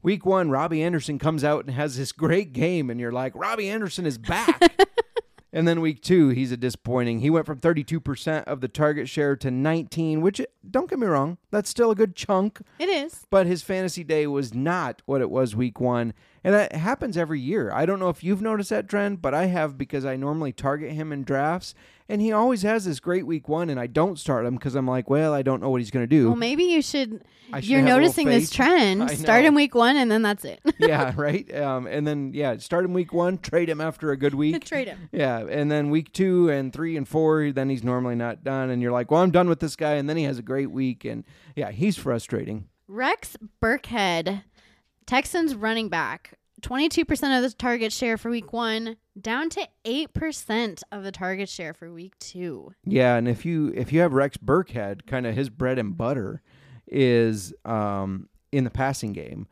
[0.00, 3.68] Week one, Robbie Anderson comes out and has this great game, and you're like, Robbie
[3.68, 4.60] Anderson is back.
[5.52, 7.20] and then week two, he's a disappointing.
[7.20, 11.38] He went from 32% of the target share to 19, which don't get me wrong,
[11.50, 12.60] that's still a good chunk.
[12.78, 13.26] It is.
[13.30, 16.12] But his fantasy day was not what it was week one.
[16.44, 17.70] And that happens every year.
[17.72, 20.92] I don't know if you've noticed that trend, but I have because I normally target
[20.92, 21.74] him in drafts.
[22.10, 24.88] And he always has this great week one, and I don't start him because I'm
[24.88, 26.28] like, well, I don't know what he's going to do.
[26.28, 27.22] Well, maybe you should.
[27.52, 29.10] Should you're have a little noticing this trend.
[29.10, 30.60] Start in week one, and then that's it.
[30.78, 31.54] yeah, right.
[31.54, 34.64] Um, and then yeah, start him week one, trade him after a good week.
[34.64, 35.10] Trade him.
[35.12, 38.80] Yeah, and then week two and three and four, then he's normally not done, and
[38.80, 41.04] you're like, well, I'm done with this guy, and then he has a great week,
[41.04, 41.24] and
[41.56, 42.68] yeah, he's frustrating.
[42.86, 44.44] Rex Burkhead,
[45.08, 51.02] Texans running back, 22% of the target share for week one, down to 8% of
[51.02, 52.72] the target share for week two.
[52.84, 56.42] Yeah, and if you if you have Rex Burkhead, kind of his bread and butter
[56.86, 59.48] is um, in the passing game.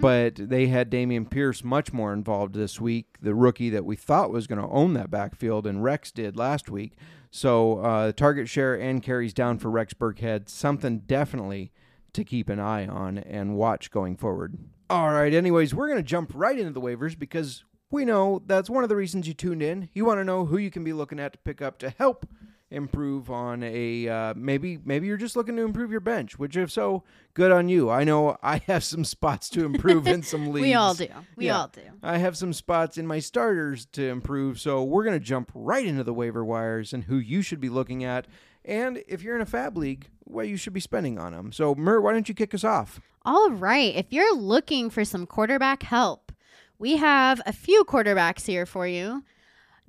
[0.00, 4.30] But they had Dameon Pierce much more involved this week, the rookie that we thought
[4.30, 6.92] was going to own that backfield, and Rex did last week.
[7.30, 11.72] So uh, target share and carries down for Rex Burkhead, something definitely
[12.12, 14.58] to keep an eye on and watch going forward.
[14.90, 18.68] All right, anyways, we're going to jump right into the waivers because we know that's
[18.68, 19.88] one of the reasons you tuned in.
[19.94, 22.26] You want to know who you can be looking at to pick up to help
[22.72, 26.70] improve on a uh, maybe maybe you're just looking to improve your bench which if
[26.70, 27.02] so
[27.34, 30.74] good on you i know i have some spots to improve in some leagues We
[30.74, 31.08] all do.
[31.34, 31.58] We Yeah.
[31.62, 31.80] all do.
[32.00, 35.84] i have some spots in my starters to improve so we're going to jump right
[35.84, 38.28] into the waiver wires and who you should be looking at
[38.64, 41.74] and if you're in a FAAB league what you should be spending on them so
[41.74, 43.94] Mer, why don't you kick us off All right.
[43.94, 46.32] If you're looking for some quarterback help,
[46.78, 49.24] we have a few quarterbacks here for you.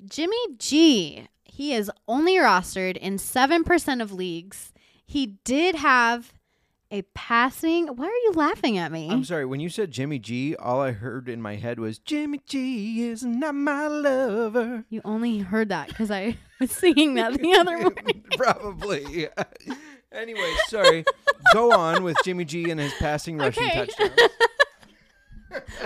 [0.05, 4.73] Jimmy G, he is only rostered in 7% of leagues.
[5.05, 6.33] He did have
[6.89, 7.87] a passing.
[7.87, 9.09] Why are you laughing at me?
[9.09, 12.41] i'm sorry when you said jimmy g all i heard in my head was jimmy
[12.45, 17.53] g is not my lover you only heard that because I was singing that the
[17.53, 18.25] other morning.
[18.35, 19.29] Probably.
[20.11, 21.03] anyway, sorry.
[21.53, 23.85] Go on with Jimmy G and his passing rushing Okay.
[23.87, 24.11] touchdowns.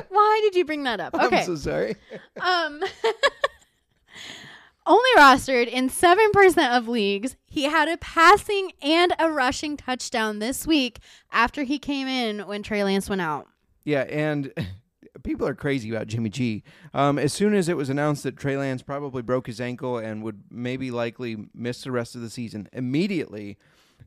[0.10, 1.14] Why did you bring that up?
[1.14, 1.40] Okay.
[1.40, 1.96] I'm so sorry.
[2.40, 2.84] Um,
[4.86, 7.36] only rostered in 7% of leagues.
[7.48, 11.00] He had a passing and a rushing touchdown this week
[11.32, 13.48] after he came in when Trey Lance went out.
[13.84, 14.52] Yeah, and
[15.24, 16.64] people are crazy about Jimmy G.
[16.94, 20.22] Um, as soon as it was announced that Trey Lance probably broke his ankle and
[20.24, 23.58] would maybe likely miss the rest of the season, immediately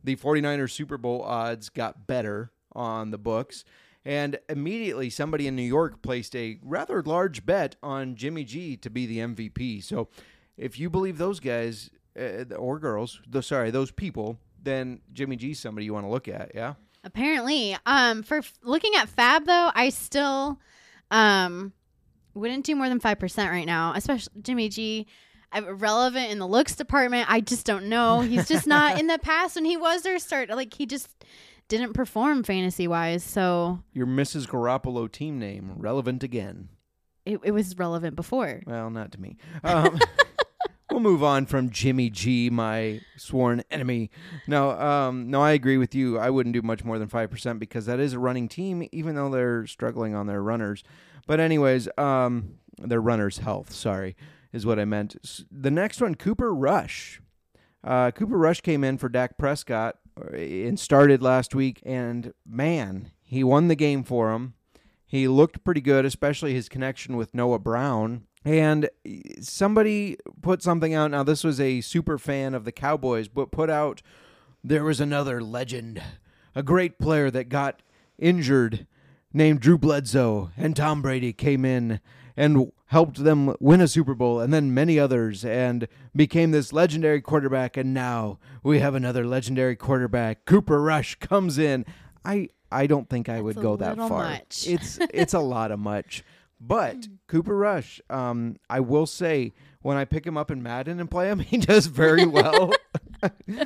[0.04, 3.64] the 49ers Super Bowl odds got better on the books.
[4.04, 8.88] And immediately, somebody in New York placed a rather large bet on Jimmy G to
[8.88, 9.82] be the MVP.
[9.82, 10.08] So,
[10.56, 15.60] if you believe those guys uh, or girls, the, sorry, those people, then Jimmy G's
[15.60, 16.52] somebody you want to look at.
[16.54, 16.74] Yeah.
[17.04, 20.58] Apparently, um, for f- looking at FAAB though, I still
[21.10, 21.72] um
[22.34, 23.92] wouldn't do more than five percent right now.
[23.94, 25.06] Especially Jimmy G,
[25.56, 27.30] relevant in the looks department.
[27.30, 28.20] I just don't know.
[28.20, 30.48] He's just not in the past when he was their start.
[30.50, 31.08] Like he just
[31.68, 33.22] didn't perform fantasy wise.
[33.24, 34.46] So Your Mrs.
[34.46, 36.68] Garoppolo team name relevant again.
[37.24, 38.62] it, it was relevant before.
[38.66, 39.36] Well, not to me.
[39.64, 39.98] Um,
[40.90, 44.10] we'll move on from Jimmy G, my sworn enemy.
[44.46, 46.18] No, um, no, I agree with you.
[46.18, 49.14] I wouldn't do much more than five percent because that is a running team, even
[49.14, 50.82] though they're struggling on their runners.
[51.26, 53.72] But anyways, um, their runners' health.
[53.74, 54.16] Sorry,
[54.52, 55.16] is what I meant.
[55.50, 57.20] The next one, Cooper Rush.
[57.84, 63.12] Uh, Cooper Rush came in for Dak Prescott uh, and started last week, and man,
[63.22, 64.54] he won the game for him.
[65.06, 68.24] He looked pretty good, especially his connection with Noah Brown.
[68.44, 68.88] And
[69.40, 71.10] somebody put something out.
[71.10, 74.02] Now, this was a super fan of the Cowboys, but put out
[74.62, 76.02] there was another legend,
[76.54, 77.82] a great player that got
[78.18, 78.86] injured
[79.32, 82.00] named Drew Bledsoe, and Tom Brady came in
[82.38, 87.20] and helped them win a Super Bowl, and then many others, and became this legendary
[87.20, 87.76] quarterback.
[87.76, 90.44] And now we have another legendary quarterback.
[90.44, 91.84] Cooper Rush comes in.
[92.24, 94.08] I I don't think I would a go that far.
[94.08, 94.66] much.
[94.66, 96.24] It's it's a lot of much.
[96.60, 101.10] But Cooper Rush, um, I will say, when I pick him up in Madden and
[101.10, 102.72] play him, he does very well.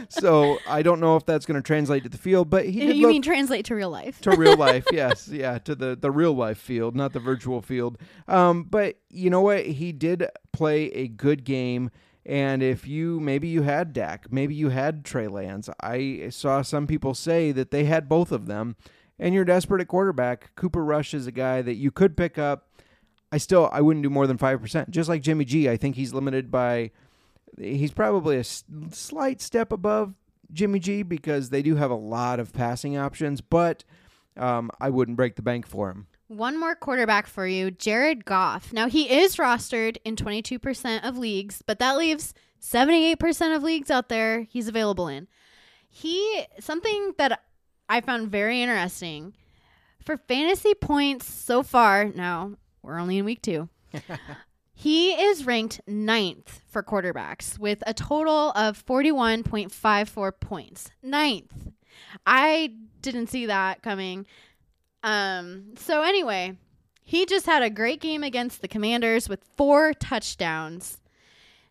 [0.08, 2.96] so I don't know if that's going to translate to the field, but he did
[2.96, 4.20] You mean translate to real life?
[4.22, 4.84] to real life.
[4.92, 7.98] Yes, yeah, to the the real life field, not the virtual field.
[8.28, 9.64] Um, but you know what?
[9.66, 11.90] He did play a good game.
[12.24, 15.68] And if you maybe you had Dak, maybe you had Trey Lance.
[15.82, 18.76] I saw some people say that they had both of them,
[19.18, 20.54] and you're desperate at quarterback.
[20.54, 22.68] Cooper Rush is a guy that you could pick up.
[23.32, 24.90] I still I wouldn't do more than five percent.
[24.90, 26.92] Just like Jimmy G, I think he's limited by.
[27.58, 30.14] He's probably a s- slight step above
[30.52, 33.84] Jimmy G because they do have a lot of passing options, but
[34.36, 36.06] um, I wouldn't break the bank for him.
[36.28, 38.72] One more quarterback for you, Jared Goff.
[38.72, 44.08] Now he is rostered in 22% of leagues, but that leaves 78% of leagues out
[44.08, 45.28] there he's available in.
[45.90, 47.42] He something that
[47.88, 49.34] I found very interesting
[50.02, 52.06] for fantasy points so far.
[52.06, 53.68] Now we're only in week two.
[54.82, 60.90] he is ranked ninth for quarterbacks with a total of 41.54 points.
[61.00, 61.68] Ninth.
[62.26, 64.26] I didn't see that coming.
[65.04, 66.56] Um, so anyway,
[67.04, 71.00] he just had a great game against the Commanders with four touchdowns.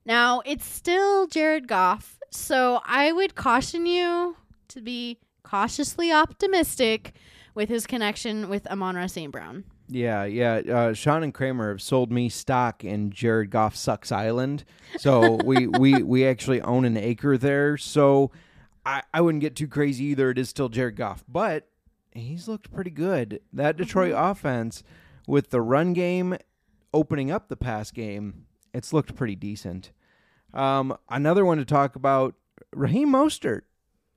[0.06, 4.38] Now, it's still Jared Goff, so I would caution you
[4.70, 7.16] to be cautiously optimistic
[7.56, 9.34] with his connection with Amon-Ra St.
[9.34, 9.66] Brown.
[9.92, 10.62] Yeah, yeah.
[10.74, 14.64] Uh, Sean and Kramer have sold me stock in Jared Goff Sucks Island,
[14.98, 17.76] so we we we actually own an acre there.
[17.76, 18.32] So
[18.86, 20.30] I I wouldn't get too crazy either.
[20.30, 21.68] It is still Jared Goff, but
[22.14, 23.42] he's looked pretty good.
[23.52, 24.82] That Detroit offense
[25.28, 26.38] with the run game
[26.94, 29.92] opening up the pass game, it's looked pretty decent.
[30.54, 32.36] Um, another one to talk about:
[32.74, 33.64] Raheem Mostert,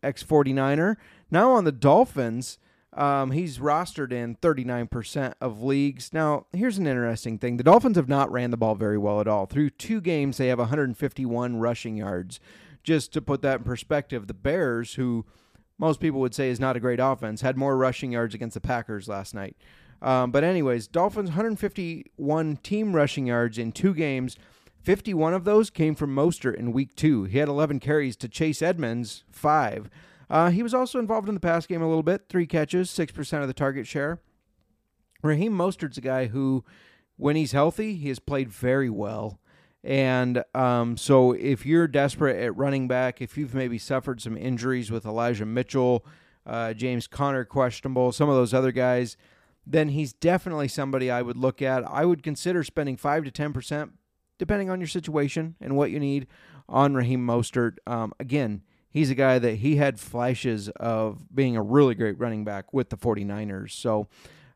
[0.05, 0.95] ex 49er,
[1.33, 2.59] now on the Dolphins.
[2.97, 6.13] Um, he's rostered in 39% of leagues.
[6.13, 7.57] Now, here's an interesting thing.
[7.57, 9.47] The Dolphins have not ran the ball very well at all.
[9.47, 12.39] Through two games, they have 151 rushing yards.
[12.85, 15.25] Just to put that in perspective, the Bears, who
[15.77, 18.61] most people would say is not a great offense, had more rushing yards against the
[18.61, 19.57] Packers last night.
[20.01, 24.37] Um, but, anyways, Dolphins 151 team rushing yards in two games.
[24.83, 27.25] 51 of those came from Mostert in week two.
[27.25, 29.89] He had 11 carries to Chase Edmonds, five.
[30.35, 32.23] Uh, he was also involved in the pass game a little bit.
[32.29, 34.19] Three catches, 6% of the target share.
[35.23, 36.65] Raheem Mostert's a guy who,
[37.17, 39.39] when he's healthy, he has played very well.
[39.85, 44.91] And um, so if you're desperate at running back, if you've maybe suffered some injuries
[44.91, 46.05] with Elijah Mitchell,
[46.45, 49.17] uh, James Conner questionable, some of those other guys,
[49.65, 51.89] then he's definitely somebody I would look at.
[51.89, 53.91] I would consider spending 5 to 10%,
[54.39, 56.27] depending on your situation and what you need,
[56.69, 57.77] on Raheem Mostert.
[57.87, 58.63] Um, again,
[58.95, 62.89] he's a guy that he had flashes of being a really great running back with
[62.89, 63.73] the 49ers.
[63.73, 64.09] So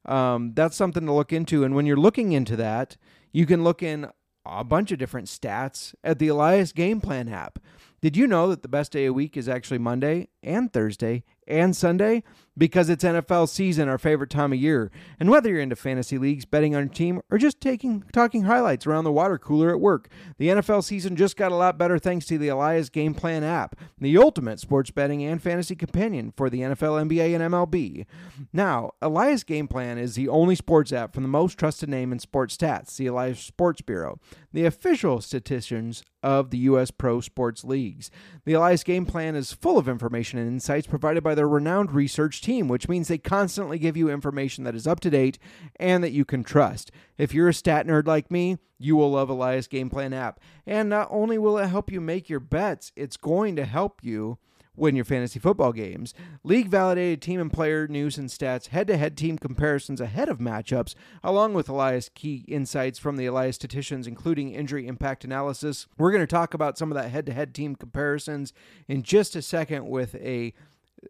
[0.06, 1.64] um, that's something to look into.
[1.64, 2.96] And when you're looking into that,
[3.32, 4.08] you can look in
[4.46, 7.58] a bunch of different stats at the Elias Game Plan app.
[8.00, 11.24] Did you know that the best day of the week is actually Monday and Thursday
[11.48, 12.22] and Sunday
[12.58, 14.90] because it's NFL season, our favorite time of year.
[15.20, 18.86] And whether you're into fantasy leagues, betting on your team, or just taking talking highlights
[18.86, 20.08] around the water cooler at work,
[20.38, 23.76] the NFL season just got a lot better thanks to the Elias Game Plan app,
[23.98, 28.06] the ultimate sports betting and fantasy companion for the NFL, NBA, and MLB.
[28.52, 32.18] Now, Elias Game Plan is the only sports app from the most trusted name in
[32.18, 34.18] sports stats, the Elias Sports Bureau,
[34.52, 36.90] the official statisticians of the U.S.
[36.90, 38.10] pro sports leagues.
[38.44, 42.40] The Elias Game Plan is full of information and insights provided by their renowned research
[42.40, 45.38] team, which means they constantly give you information that is up to date
[45.76, 46.90] and that you can trust.
[47.16, 50.40] If you're a stat nerd like me, you will love Elias Game Plan app.
[50.66, 54.38] And not only will it help you make your bets, it's going to help you
[54.78, 56.14] win your fantasy football games.
[56.44, 60.38] League validated team and player news and stats, head to head team comparisons ahead of
[60.38, 65.86] matchups, along with Elias key insights from the Elias statisticians, including injury impact analysis.
[65.98, 68.52] We're going to talk about some of that head to head team comparisons
[68.86, 70.54] in just a second with a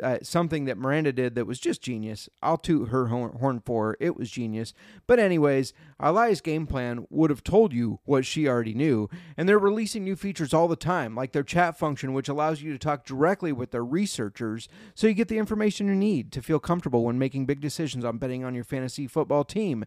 [0.03, 2.29] uh, something that Miranda did that was just genius.
[2.43, 3.97] I'll toot her horn, for her.
[4.01, 4.75] It was genius.
[5.07, 9.09] But, anyways, Elias Game Plan would have told you what she already knew.
[9.37, 12.73] And they're releasing new features all the time, like their chat function, which allows you
[12.73, 16.59] to talk directly with their researchers so you get the information you need to feel
[16.59, 19.85] comfortable when making big decisions on betting on your fantasy football team.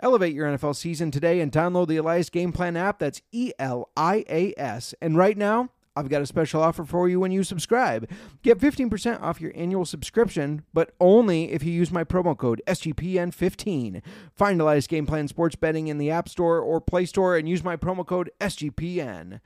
[0.00, 2.98] Elevate your NFL season today and download the Elias Game Plan app.
[2.98, 4.94] That's E L I A S.
[5.00, 8.08] And right now, I've got a special offer for you when you subscribe.
[8.42, 14.00] Get 15% off your annual subscription, but only if you use my promo code SGPN15.
[14.34, 17.62] Find Elias Game Plan Sports Betting in the App Store or Play Store and use
[17.62, 19.40] my promo code SGPN.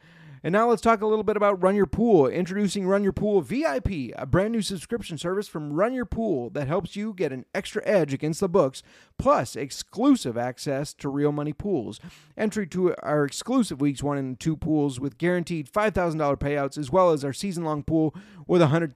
[0.46, 2.28] And now let's talk a little bit about Run Your Pool.
[2.28, 6.68] Introducing Run Your Pool VIP, a brand new subscription service from Run Your Pool that
[6.68, 8.80] helps you get an extra edge against the books,
[9.18, 11.98] plus exclusive access to real money pools.
[12.36, 17.10] Entry to our exclusive weeks one and two pools with guaranteed $5,000 payouts, as well
[17.10, 18.14] as our season long pool
[18.46, 18.94] with a $100,000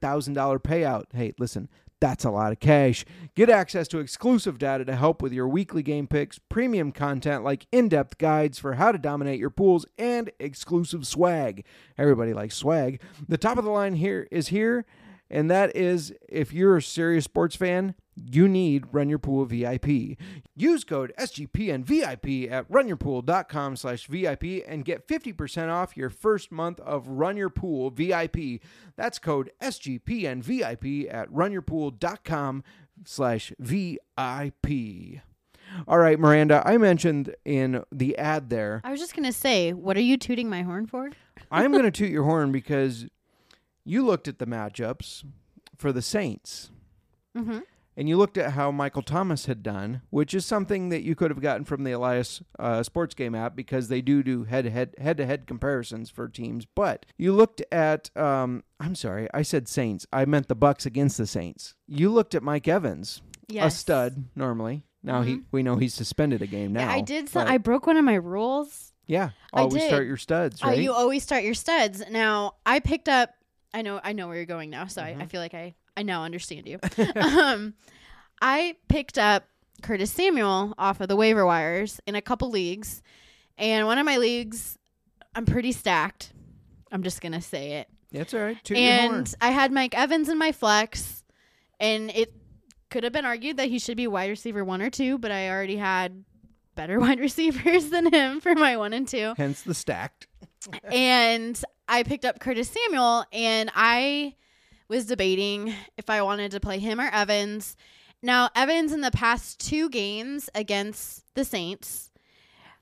[0.59, 1.03] payout.
[1.13, 1.67] Hey, listen,
[2.01, 3.05] that's a lot of cash.
[3.35, 7.67] Get access to exclusive data to help with your weekly game picks, premium content like
[7.71, 11.63] in depth guides for how to dominate your pools, and exclusive swag.
[11.97, 13.01] Everybody likes swag.
[13.29, 14.85] The top of the line here is here,
[15.29, 17.95] and that is if you're a serious sports fan,
[18.29, 20.17] you need Run Your Pool VIP.
[20.55, 27.07] Use code SGPNVIP at runyourpool.com slash VIP and get 50% off your first month of
[27.07, 28.61] Run Your Pool VIP.
[28.95, 32.63] That's code SGPNVIP at runyourpool.com
[33.05, 35.21] slash VIP.
[35.87, 39.95] All right, Miranda, I mentioned in the ad there, I was just gonna say, what
[39.95, 41.11] are you tooting my horn for?
[41.51, 43.07] I'm going to toot your horn because
[43.83, 45.23] you looked at the matchups
[45.77, 46.71] for the Saints.
[47.37, 47.59] Mm-hmm.
[48.01, 51.29] And you looked at how Michael Thomas had done, which is something that you could
[51.29, 54.95] have gotten from the Elias uh, Sports Game app because they do do head head
[54.97, 56.65] head to head comparisons for teams.
[56.65, 60.07] But you looked at, um, I'm sorry, I said Saints.
[60.11, 61.75] I meant the Bucs against the Saints.
[61.87, 63.21] You looked at Mike Evans,
[63.55, 64.83] a stud normally.
[65.03, 66.87] Now he we know he's suspended a game now.
[66.87, 67.29] Yeah, I did.
[67.29, 68.93] Some, I broke one of my rules.
[69.05, 72.01] yeah, I always start your studs, Uh, you always start your studs.
[72.09, 73.29] Now I picked up.
[73.75, 74.01] I know.
[74.03, 74.87] I know where you're going now.
[74.87, 75.21] So Mm-hmm.
[75.21, 75.75] I, I feel like I.
[76.01, 76.79] I now understand you.
[77.15, 77.75] um,
[78.41, 79.47] I picked up
[79.83, 83.03] Curtis Samuel off of the waiver wires in a couple leagues,
[83.55, 84.79] and one of my leagues,
[85.35, 86.33] I'm pretty stacked.
[86.91, 87.87] I'm just gonna say it.
[88.11, 88.57] That's all right.
[88.63, 91.23] Toot and I had Mike Evans in my flex,
[91.79, 92.33] and it
[92.89, 95.51] could have been argued that he should be wide receiver one or two, but I
[95.51, 96.25] already had
[96.73, 99.35] better wide receivers than him for my one and two.
[99.37, 100.25] Hence the stacked.
[100.91, 104.33] and I picked up Curtis Samuel, and I
[104.91, 107.75] was debating if I wanted to play him or Evans.
[108.21, 112.11] Now, Evans in the past two games against the Saints,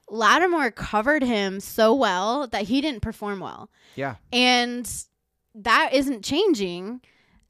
[0.09, 4.15] Lattimore covered him so well that he didn't perform well Yeah.
[4.33, 4.91] and
[5.55, 7.01] that isn't changing.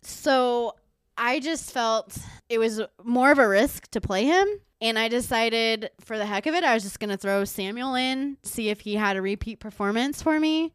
[0.03, 0.76] So
[1.18, 2.18] I just felt
[2.49, 4.47] it was more of a risk to play him.
[4.82, 7.95] And I decided for the heck of it, I was just going to throw Samuel
[7.95, 10.74] in, see if he had a repeat performance for me.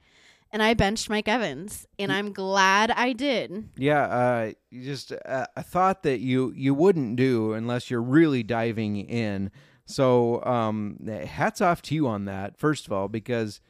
[0.54, 1.84] And I benched Mike Evans.
[1.98, 3.68] And I'm glad I did.
[3.76, 8.96] Yeah, uh, just uh, a thought that you you wouldn't do unless you're really diving
[8.96, 9.50] in.
[9.86, 10.96] So, um,
[11.26, 12.56] hats off to you on that.
[12.56, 13.60] First of all, because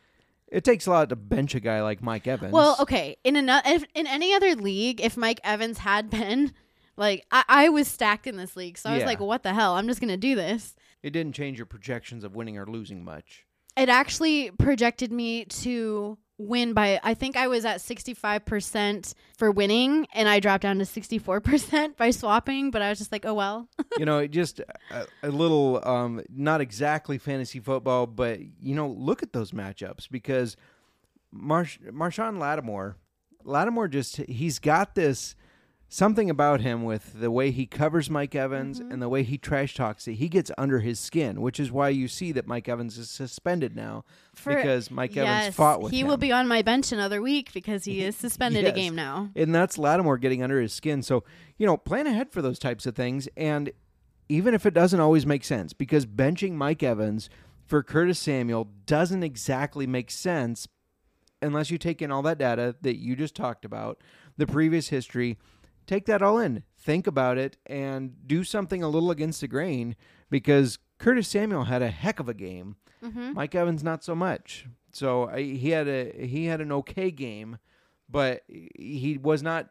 [0.47, 2.53] it takes a lot to bench a guy like Mike Evans.
[2.53, 3.17] Well, okay.
[3.25, 6.53] In, ano- if, in any other league, if Mike Evans had been,
[6.99, 8.77] like, I, I was stacked in this league.
[8.79, 9.07] So I was Yeah.
[9.07, 9.75] like, what the hell?
[9.75, 10.77] I'm just going to do this.
[11.03, 13.47] it didn't change your projections of winning or losing much.
[13.77, 20.07] it actually projected me to win by I think I was at 65% for winning
[20.13, 23.69] and I dropped down to 64% by swapping, but I was just like, "Oh well."
[23.99, 24.61] you know, just
[24.91, 30.11] a, a little, um, not exactly fantasy football, but you know, look at those matchups
[30.11, 30.57] because
[31.31, 32.97] Marsh Marshon Lattimore,
[33.45, 35.37] Lattimore just he's got this
[35.95, 38.91] something about him with the way he covers Mike Evans Mm-hmm.
[38.93, 41.89] and the way he trash talks it, he gets under his skin, which is why
[41.91, 45.93] you see that Mike Evans is suspended now For- because Mike yes, Evans fought with
[45.93, 45.97] him.
[45.97, 46.09] he him.
[46.09, 48.73] will be on my bench another week because he is suspended Yes.
[48.73, 49.31] a game now.
[49.37, 51.03] and that's Lattimore getting under his skin.
[51.03, 51.23] So,
[51.59, 53.29] you know, plan ahead for those types of things.
[53.37, 53.71] And
[54.29, 57.29] even if it doesn't always make sense, because benching Mike Evans
[57.65, 60.67] for Curtis Samuel doesn't exactly make sense
[61.41, 64.01] unless you take in all that data that you just talked about,
[64.37, 65.39] the previous history.
[65.87, 69.97] Take that all in, think about it, and do something a little against the grain
[70.31, 72.77] because Curtis Samuel had a heck of a game.
[73.03, 73.35] Mm-hmm.
[73.35, 74.67] Mike Evans not so much.
[74.93, 77.59] So I, he had a he had an okay game,
[78.09, 79.69] but he was not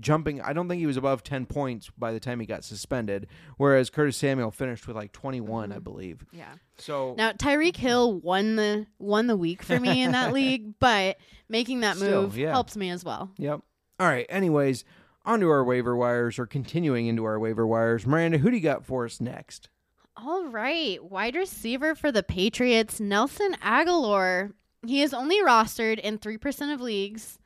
[0.00, 0.40] jumping.
[0.40, 3.28] I don't think he was above ten points by the time he got suspended.
[3.56, 5.78] Whereas Curtis Samuel finished with like twenty I mm-hmm.
[5.78, 6.24] believe.
[6.32, 6.54] Yeah.
[6.76, 11.16] So Now Tyreek Hill won the won the week for me in that league, but
[11.48, 12.50] making that Still, move yeah.
[12.50, 13.30] helps me as well.
[13.38, 13.60] Yep.
[14.00, 14.26] All right.
[14.28, 14.84] Anyways,
[15.24, 18.06] onto our waiver wires or continuing into our waiver wires.
[18.06, 19.68] Miranda, who do you got for us next?
[20.16, 24.52] All right, wide receiver for the Patriots, Nelson Agholor.
[24.86, 27.38] He is only rostered in 3% of leagues.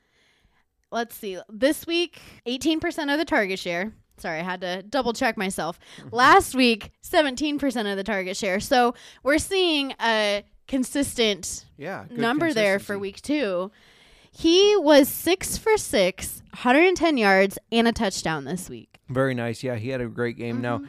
[0.91, 1.37] Let's see.
[1.49, 3.93] This week, 18% of the target share.
[4.17, 5.79] Sorry, I had to double check myself.
[5.97, 6.15] Mm-hmm.
[6.15, 8.59] Last week, 17% of the target share.
[8.59, 12.05] So we're seeing a consistent Yeah.
[12.11, 13.71] number there for week two.
[14.31, 18.99] He was six for six, 110 yards, and a touchdown this week.
[19.09, 19.63] Very nice.
[19.63, 20.61] Yeah, he had a great game.
[20.61, 20.87] Now, Mm-hmm.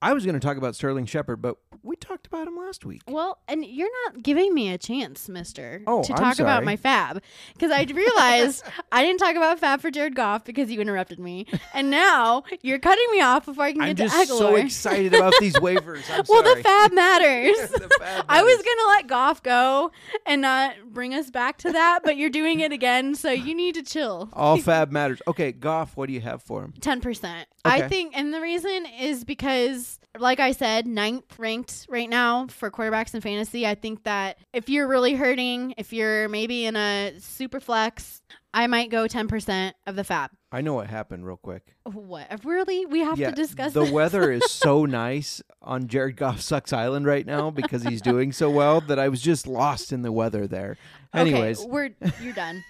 [0.00, 3.02] I was going to talk about Sterling Shepard, but we talked about him last week.
[3.08, 6.76] Well, and you're not giving me a chance, mister, Oh, to I'm talk about my
[6.76, 7.20] FAAB.
[7.54, 11.46] Because I realized I didn't talk about FAAB for Jared Goff because you interrupted me.
[11.74, 14.12] And now you're cutting me off before I can get to it.
[14.12, 16.04] I'm just so excited about these waivers.
[16.10, 17.56] I'm well, the FAAB matters.
[17.70, 19.90] The FAAB I was going to let Goff go
[20.26, 23.14] and not bring us back to that, but you're doing it again.
[23.14, 24.28] So you need to chill.
[24.32, 25.20] All fab matters.
[25.26, 26.74] Okay, Goff, what do you have for him?
[26.80, 27.48] Ten percent.
[27.64, 32.70] I think, and the reason is because, like I said, ninth ranked right now for
[32.70, 33.66] quarterbacks in fantasy.
[33.66, 38.66] I think that if you're really hurting, if you're maybe in a super flex, I
[38.66, 40.30] might go ten percent of the FAAB.
[40.50, 41.74] I know what happened real quick.
[41.84, 42.44] What?
[42.44, 42.86] Really?
[42.86, 43.90] We have yeah, to discuss the this?
[43.90, 48.50] weather is so nice on Jared Goff sucks island right now because he's doing so
[48.50, 50.76] well that I was just lost in the weather there.
[51.12, 51.90] Anyways, okay, we're
[52.22, 52.64] you're done.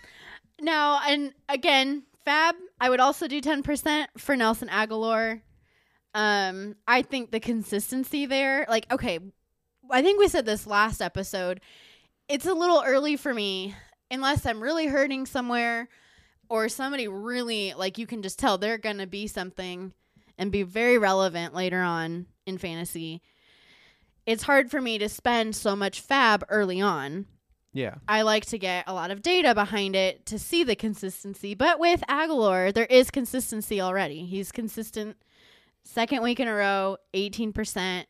[0.60, 5.42] now, and again, FAAB, I would also do ten percent for Nelson Agholor.
[6.18, 9.20] Um, I think the consistency there, like, okay,
[9.88, 11.60] I think we said this last episode.
[12.28, 13.76] It's a little early for me,
[14.10, 15.88] unless I'm really hurting somewhere,
[16.48, 19.92] or somebody really like you can just tell they're gonna be something
[20.36, 23.22] and be very relevant later on in fantasy.
[24.26, 27.26] It's hard for me to spend so much FAAB early on.
[27.72, 27.94] yeah.
[28.08, 31.54] I like to get a lot of data behind it to see the consistency.
[31.54, 34.26] But with Agholor, there is consistency already.
[34.26, 35.16] He's consistent
[35.88, 38.04] second week in a row, 18%,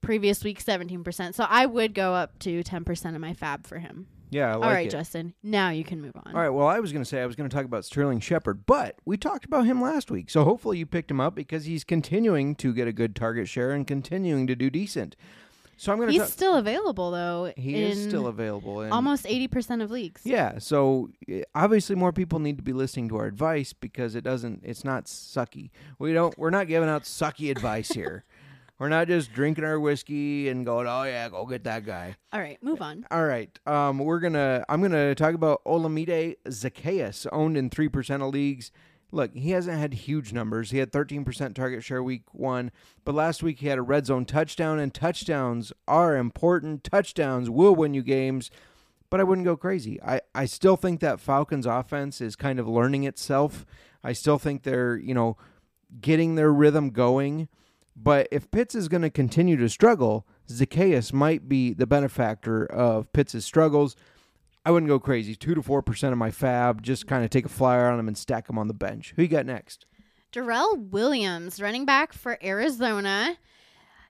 [0.00, 1.34] previous week, 17%.
[1.34, 4.08] So I would go up to 10% of my FAAB for him.
[4.30, 4.90] Yeah, I like All right, it.
[4.90, 5.34] Justin.
[5.42, 6.34] Now you can move on.
[6.34, 6.48] All right.
[6.48, 8.96] Well, I was going to say I was going to talk about Sterling Shepard, but
[9.04, 10.30] we talked about him last week.
[10.30, 13.70] So hopefully you picked him up because he's continuing to get a good target share
[13.70, 15.14] and continuing to do decent.
[15.76, 17.52] So I'm going to He's still available, though.
[17.56, 18.80] He is still available.
[18.80, 20.22] And almost 80% of leagues.
[20.24, 20.58] Yeah.
[20.58, 24.62] So eh, obviously more people need to be listening to our advice because it doesn't.
[24.64, 25.70] It's not sucky.
[25.98, 26.36] We don't.
[26.38, 28.24] We're not giving out sucky advice here.
[28.78, 32.40] We're not just drinking our whiskey and going, "Oh yeah, go get that guy." All
[32.40, 33.06] right, move on.
[33.10, 33.58] All right.
[33.66, 34.66] Um, we're gonna.
[34.68, 38.70] I'm gonna talk about Olamide Zaccheaus, owned in three percent of leagues.
[39.12, 40.70] Look, he hasn't had huge numbers.
[40.70, 42.70] He had 13% target share week one,
[43.04, 46.82] but last week he had a red zone touchdown, and touchdowns are important.
[46.84, 48.50] Touchdowns will win you games,
[49.08, 50.02] but I wouldn't go crazy.
[50.02, 53.64] I, I still think that Falcons offense is kind of learning itself.
[54.02, 55.36] I still think they're, you know,
[56.00, 57.48] getting their rhythm going.
[57.96, 63.10] But if Pitts is going to continue to struggle, Zaccheaus might be the benefactor of
[63.12, 63.96] Pitts' struggles.
[64.66, 65.36] I wouldn't go crazy.
[65.36, 68.08] Two to four percent of my FAAB, just kind of take a flyer on him
[68.08, 69.14] and stack him on the bench.
[69.14, 69.86] Who you got next?
[70.32, 73.38] Darrel Williams, running back for Arizona.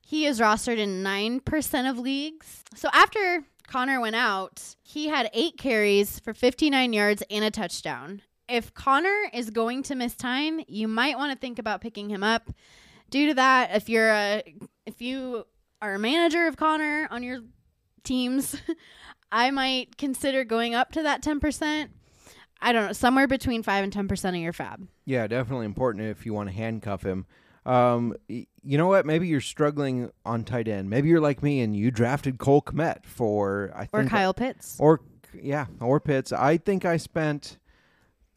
[0.01, 2.65] He is rostered in 9% of leagues.
[2.75, 8.23] So after Conner went out, he had eight carries for 59 yards and a touchdown.
[8.49, 12.23] If Conner is going to miss time, you might want to think about picking him
[12.23, 12.49] up.
[13.11, 14.43] Due to that, if you're a
[14.87, 15.45] if you
[15.83, 17.41] are a manager of Conner on your
[18.05, 18.57] teams,
[19.33, 21.89] I might consider going up to that 10%.
[22.63, 24.87] I don't know, somewhere between 5 and 10% of your FAAB.
[25.05, 27.27] Yeah, definitely important if you want to handcuff him.
[27.67, 29.05] Um, y- you know what?
[29.05, 30.89] Maybe you're struggling on tight end.
[30.89, 34.77] Maybe you're like me and you drafted Cole Kmet for I Or think Kyle Pitts.
[34.79, 35.01] or
[35.35, 36.33] yeah, or Pitts.
[36.33, 37.59] I think I spent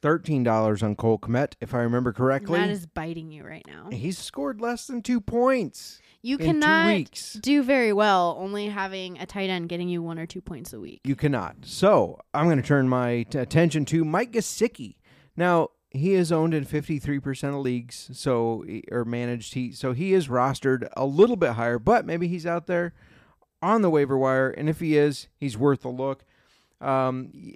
[0.02, 2.60] thirteen dollars on Cole Kmet, if I remember correctly.
[2.60, 3.90] That is biting you right now.
[3.92, 6.02] He's scored less than two points.
[6.22, 10.42] You cannot do very well only having a tight end getting you one or two
[10.42, 11.00] points a week.
[11.04, 11.58] You cannot.
[11.64, 14.96] So I'm going to turn my t- attention to Mike Gesicki.
[15.38, 19.54] Now he is owned in 53% of leagues, so or managed.
[19.54, 22.94] He so he is rostered a little bit higher, but maybe he's out there
[23.62, 26.24] on the waiver wire, and if he is, he's worth a look.
[26.80, 27.54] Um,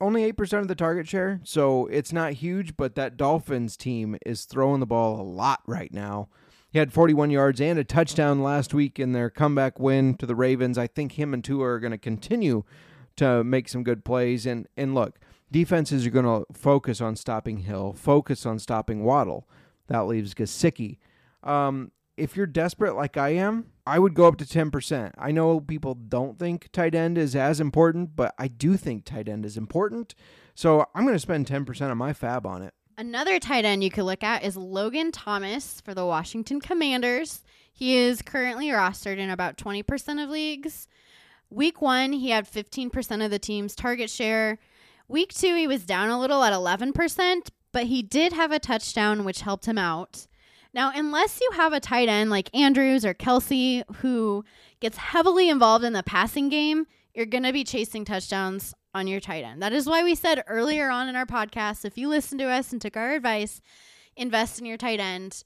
[0.00, 4.44] only 8% of the target share, so it's not huge, but that Dolphins team is
[4.44, 6.28] throwing the ball a lot right now.
[6.76, 10.34] He had 41 yards and a touchdown last week in their comeback win to the
[10.34, 10.76] Ravens.
[10.76, 12.64] I think him and Tua are going to continue
[13.16, 14.44] to make some good plays.
[14.44, 15.18] And and look,
[15.50, 19.48] defenses are going to focus on stopping Hill, focus on stopping Waddle.
[19.86, 20.98] That leaves Gesicki.
[21.42, 25.12] Um, if you're desperate like I am, I would go up to 10%.
[25.16, 29.30] I know people don't think tight end is as important, but I do think tight
[29.30, 30.14] end is important.
[30.54, 32.74] So I'm going to spend 10% of my FAAB on it.
[32.98, 37.44] Another tight end you could look at is Logan Thomas for the Washington Commanders.
[37.70, 40.88] He is currently rostered in about 20% of leagues.
[41.50, 44.58] Week one, he had 15% of the team's target share.
[45.08, 49.24] Week two, he was down a little at 11%, but he did have a touchdown,
[49.24, 50.26] which helped him out.
[50.72, 54.42] Now, unless you have a tight end like Andrews or Kelce who
[54.80, 56.86] gets heavily involved in the passing game,
[57.16, 59.62] you're going to be chasing touchdowns on your tight end.
[59.62, 62.72] That is why we said earlier on in our podcast if you listened to us
[62.72, 63.62] and took our advice,
[64.16, 65.42] invest in your tight end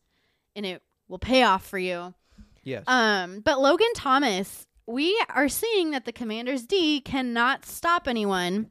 [0.57, 2.13] and it will pay off for you.
[2.65, 2.85] Yes.
[2.89, 8.69] Um, but Logan Thomas, we are seeing that the Commanders D cannot stop anyone.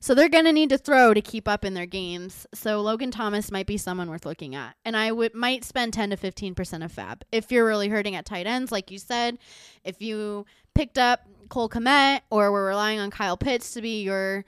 [0.00, 2.46] So they're going to need to throw to keep up in their games.
[2.54, 4.76] So Logan Thomas might be someone worth looking at.
[4.84, 7.22] And I would might spend 10 to 15% of FAAB.
[7.32, 9.38] If you're really hurting at tight ends like you said,
[9.84, 14.44] if you picked up Cole Kmet or we're relying on Kyle Pitts to be your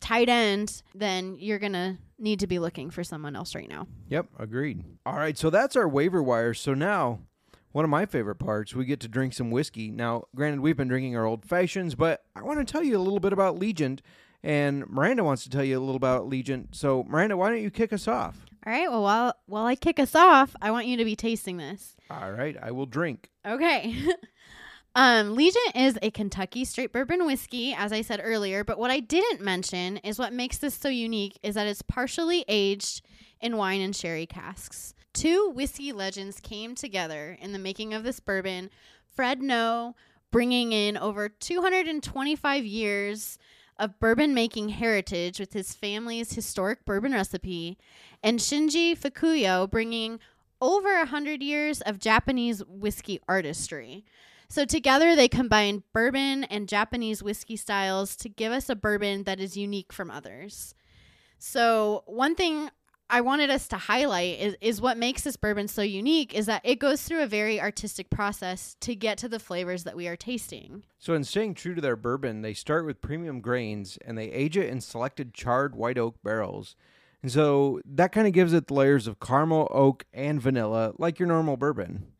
[0.00, 3.86] tight end, then you're going to need to be looking for someone else right now.
[4.08, 4.84] Yep, agreed.
[5.06, 6.54] All right, so that's our waiver wire.
[6.54, 7.20] So now,
[7.72, 9.90] one of my favorite parts, we get to drink some whiskey.
[9.90, 13.02] Now, granted, we've been drinking our old fashions, but I want to tell you a
[13.02, 14.02] little bit about Legent,
[14.42, 16.76] and Miranda wants to tell you a little about Legent.
[16.76, 18.44] So, Miranda, why don't you kick us off?
[18.66, 18.90] All right.
[18.90, 21.96] Well, while while I kick us off, I want you to be tasting this.
[22.08, 23.30] All right, I will drink.
[23.44, 23.94] Okay.
[24.94, 28.64] um, Legent is a Kentucky straight bourbon whiskey, as I said earlier.
[28.64, 32.44] But what I didn't mention is what makes this so unique is that it's partially
[32.48, 33.02] aged
[33.40, 34.94] in wine and sherry casks.
[35.12, 38.70] Two whiskey legends came together in the making of this bourbon.
[39.14, 39.94] Fred Noe
[40.30, 43.38] bringing in over 225 years
[43.78, 47.78] of bourbon making heritage with his family's historic bourbon recipe,
[48.22, 50.20] and Shinji Fukuyo bringing
[50.60, 54.04] over 100 years of Japanese whiskey artistry.
[54.54, 59.40] So, together they combine bourbon and Japanese whiskey styles to give us a bourbon that
[59.40, 60.76] is unique from others.
[61.40, 62.70] So, one thing
[63.10, 66.60] I wanted us to highlight is, is what makes this bourbon so unique is that
[66.62, 70.14] it goes through a very artistic process to get to the flavors that we are
[70.14, 70.84] tasting.
[71.00, 74.56] So, in staying true to their bourbon, they start with premium grains and they age
[74.56, 76.76] it in selected charred white oak barrels.
[77.24, 81.18] And so that kind of gives it the layers of caramel, oak, and vanilla, like
[81.18, 82.13] your normal bourbon.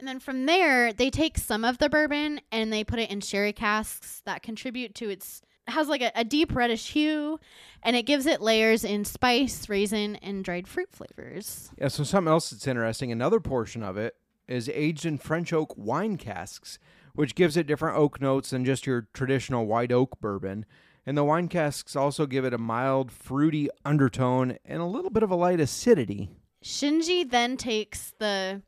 [0.00, 3.20] And then from there, they take some of the bourbon and they put it in
[3.20, 7.38] sherry casks that contribute to its it has like a, a deep reddish hue
[7.82, 11.70] and it gives it layers in spice, raisin, and dried fruit flavors.
[11.78, 14.16] Yeah, so something else that's interesting, another portion of it
[14.48, 16.78] is aged in French oak wine casks,
[17.14, 20.64] which gives it different oak notes than just your traditional white oak bourbon.
[21.04, 25.22] And the wine casks also give it a mild, fruity undertone and a little bit
[25.22, 26.30] of a light acidity.
[26.64, 28.62] Shinji then takes the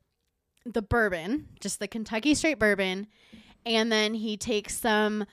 [0.64, 3.06] the bourbon, just the Kentucky straight bourbon,
[3.64, 5.24] and then he takes some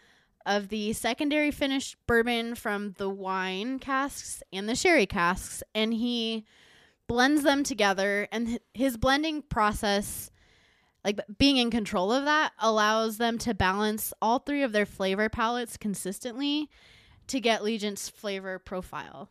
[0.46, 6.46] of the secondary finished bourbon from the wine casks and the sherry casks and he
[7.08, 10.32] blends them together and his blending process
[11.04, 15.30] like being in control of that allows them to balance all three of their flavor
[15.30, 16.70] palettes consistently
[17.28, 19.30] to get Legent's flavor profile.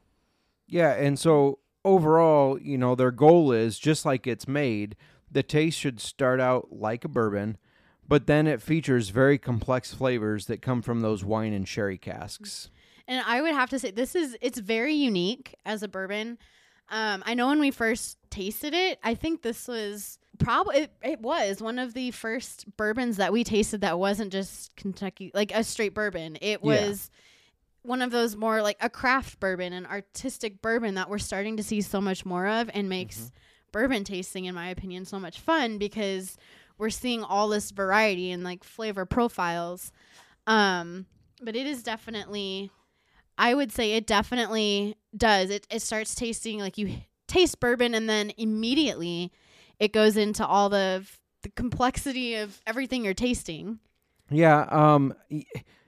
[0.66, 4.96] Yeah, and so overall, you know, their goal is just like it's made,
[5.30, 7.58] the taste should start out like a bourbon,
[8.06, 12.70] but then it features very complex flavors that come from those wine and sherry casks.
[13.06, 16.38] And I would have to say this is it's very unique as a bourbon.
[16.90, 21.20] Um, I know when we first tasted it, I think this was probably it, it
[21.20, 25.64] was one of the first bourbons that we tasted that wasn't just Kentucky like a
[25.64, 26.36] straight bourbon.
[26.40, 26.86] It Yeah.
[26.88, 27.10] was
[27.82, 31.62] one of those more like a craft bourbon, an artistic bourbon that we're starting to
[31.62, 33.30] see so much more of and makes
[33.72, 36.36] bourbon tasting in my opinion so much fun because
[36.78, 39.92] we're seeing all this variety and like flavor profiles.
[40.46, 41.06] Um,
[41.42, 42.70] but it is definitely
[43.36, 45.50] I would say it definitely does.
[45.50, 46.96] It it starts tasting like you
[47.28, 49.32] taste bourbon, and then immediately
[49.78, 51.06] it goes into all the
[51.42, 53.78] the complexity of everything you're tasting.
[54.30, 55.14] Yeah, um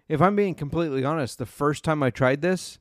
[0.08, 2.78] if I'm being completely honest, the first time I tried this,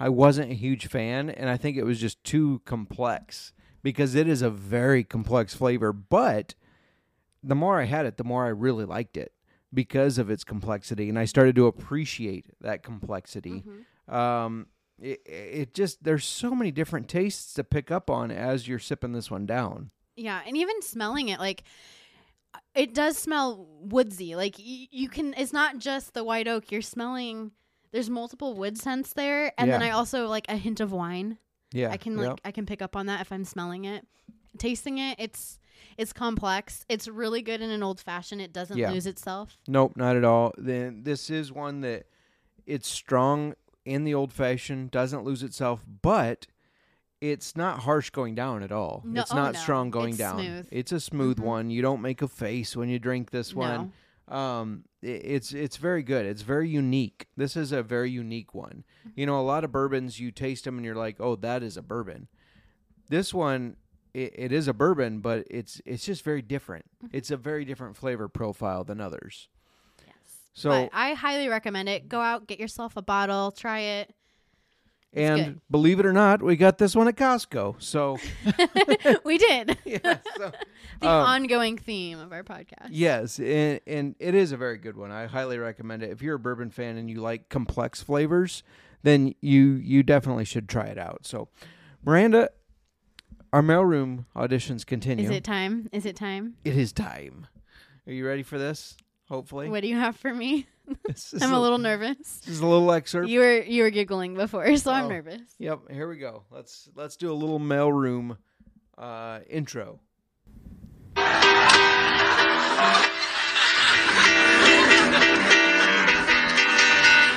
[0.00, 3.52] I wasn't a huge fan and I think it was just too complex
[3.82, 6.54] because it is a very complex flavor, but
[7.42, 9.32] the more I had it, the more I really liked it
[9.72, 13.62] because of its complexity and I started to appreciate that complexity.
[14.08, 14.66] Um
[15.00, 19.12] it, it just there's so many different tastes to pick up on as you're sipping
[19.12, 19.90] this one down.
[20.16, 21.62] Yeah, and even smelling it, like
[22.74, 24.34] it does smell woodsy.
[24.34, 26.72] Like y- you can, it's not just the white oak.
[26.72, 27.52] You're smelling.
[27.92, 31.38] There's multiple wood scents there, and then I also like a hint of wine.
[31.72, 31.90] Yeah.
[31.90, 32.40] I can like yep.
[32.44, 34.06] I can pick up on that if I'm smelling it,
[34.58, 35.16] tasting it.
[35.18, 35.58] It's
[35.96, 36.84] it's complex.
[36.88, 38.40] It's really good in an old fashioned.
[38.40, 38.90] It doesn't Yeah.
[38.90, 39.58] lose itself.
[39.66, 40.52] Nope, not at all.
[40.56, 42.06] Then this is one that
[42.66, 43.54] it's strong
[43.84, 46.46] in the old fashioned, doesn't lose itself, but
[47.20, 49.02] it's not harsh going down at all.
[49.04, 49.60] No- it's oh, not no.
[49.60, 50.38] strong going It's down.
[50.38, 50.68] smooth.
[50.70, 51.44] It's a smooth Mhm.
[51.44, 51.70] one.
[51.70, 53.92] You don't make a face when you drink this one.
[54.28, 56.26] Um, it's it's very good.
[56.26, 57.28] It's very unique.
[57.36, 58.84] This is a very unique one.
[59.14, 61.76] You know, a lot of bourbons you taste them and you're like, oh, that is
[61.76, 62.28] a bourbon.
[63.08, 63.76] This one,
[64.12, 66.84] it, it is a bourbon, but it's it's just very different.
[67.04, 67.16] Mm-hmm.
[67.16, 69.48] It's a very different flavor profile than others.
[70.06, 70.16] Yes.
[70.52, 72.08] So but I highly recommend it.
[72.08, 74.14] Go out, get yourself a bottle, try it.
[75.12, 75.60] And good.
[75.70, 77.82] believe it or not, we got this one at Costco.
[77.82, 78.18] So
[79.24, 79.78] we did.
[79.84, 80.52] yeah, so,
[81.00, 82.88] the um, ongoing theme of our podcast.
[82.90, 85.10] yes, and, and it is a very good one.
[85.10, 86.10] I highly recommend it.
[86.10, 88.62] If you're a bourbon fan and you like complex flavors,
[89.02, 91.26] then you you definitely should try it out.
[91.26, 91.48] So,
[92.04, 92.50] Miranda,
[93.52, 95.24] our mailroom auditions continue.
[95.24, 95.88] Is it time?
[95.92, 96.54] Is it time?
[96.64, 97.46] it is time.
[98.06, 98.96] Are you ready for this?
[99.28, 100.66] Hopefully, What do you have for me?
[101.06, 102.16] This I'm a little nervous.
[102.40, 103.28] This is a little excerpt.
[103.28, 104.94] You were you were giggling before, so Oh.
[104.94, 105.40] I'm nervous.
[105.58, 106.44] Yep, here we go.
[106.50, 108.36] Let's let's do a little mailroom
[108.96, 110.00] uh, intro.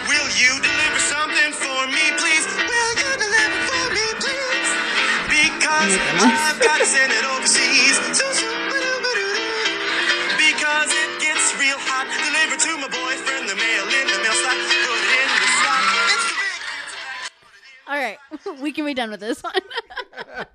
[0.09, 2.45] Will you deliver something for me, please?
[2.59, 4.69] Will you deliver for me, please?
[5.31, 7.95] Because I've got to send it overseas.
[8.11, 9.47] So, so, ba-do-ba-do-do.
[10.35, 12.05] Because it gets real hot.
[12.11, 13.40] Deliver to my boyfriend
[17.91, 18.17] All right,
[18.61, 19.53] we can be done with this one.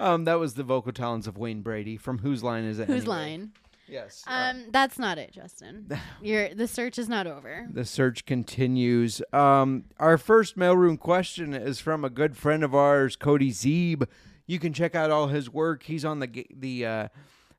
[0.00, 2.86] Um, that was the vocal talents of Wayne Brady from Whose Line Is It?
[2.88, 3.06] Whose Anyway?
[3.16, 3.52] line?
[3.86, 4.24] Yes.
[4.26, 5.88] uh, Um, that's not it, Justin.
[6.22, 7.66] Your the search is not over.
[7.70, 9.20] the search continues.
[9.34, 14.06] Um, our first mailroom question is from a good friend of ours, Cody Zeeb.
[14.46, 15.82] You can check out all his work.
[15.82, 17.08] He's on the the uh,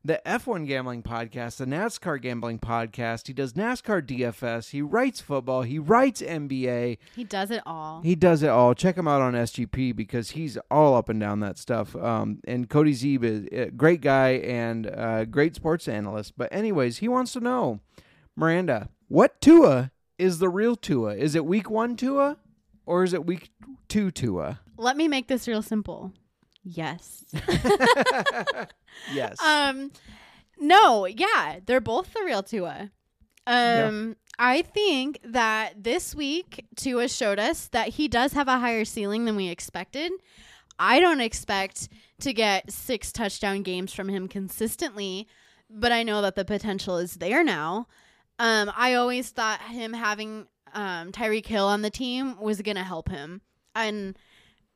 [0.04, 3.28] the F1 gambling podcast, the NASCAR gambling podcast.
[3.28, 4.70] He does NASCAR DFS.
[4.70, 5.62] He writes football.
[5.62, 6.98] He writes NBA.
[7.14, 8.02] He does it all.
[8.02, 8.74] He does it all.
[8.74, 11.94] Check him out on SGP because he's all up and down that stuff.
[11.94, 16.34] Um, and Cody Zeeb is a great guy and a great sports analyst.
[16.36, 17.80] But anyways, he wants to know,
[18.34, 21.14] Miranda, what Tua is the real Tua?
[21.14, 22.38] Is it week one Tua
[22.86, 23.50] or is it week
[23.88, 24.60] two Tua?
[24.76, 26.12] Let me make this real simple.
[26.64, 27.24] Yes.
[29.12, 29.40] Yes.
[29.42, 29.90] um,
[30.58, 32.90] no, yeah, they're both the real Tua.
[33.46, 38.84] Um, I think that this week Tua showed us that he does have a higher
[38.84, 40.12] ceiling than we expected.
[40.78, 41.88] I don't expect
[42.20, 45.26] to get six touchdown games from him consistently,
[45.68, 47.88] but I know that the potential is there now.
[48.38, 52.82] Um, I always thought him having um, Tyreek Hill on the team was going to
[52.84, 53.40] help him.
[53.74, 54.16] And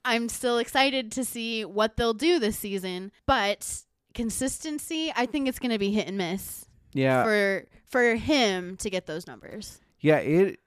[0.06, 3.82] I'm still excited to see what they'll do this season, but
[4.14, 7.24] consistency, I think it's going to be hit and miss yeah.
[7.24, 9.80] for for him to get those numbers.
[10.00, 10.60] Yeah, it.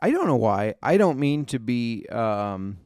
[0.00, 0.74] I don't know why.
[0.82, 2.06] I don't mean to be.
[2.10, 2.78] Um,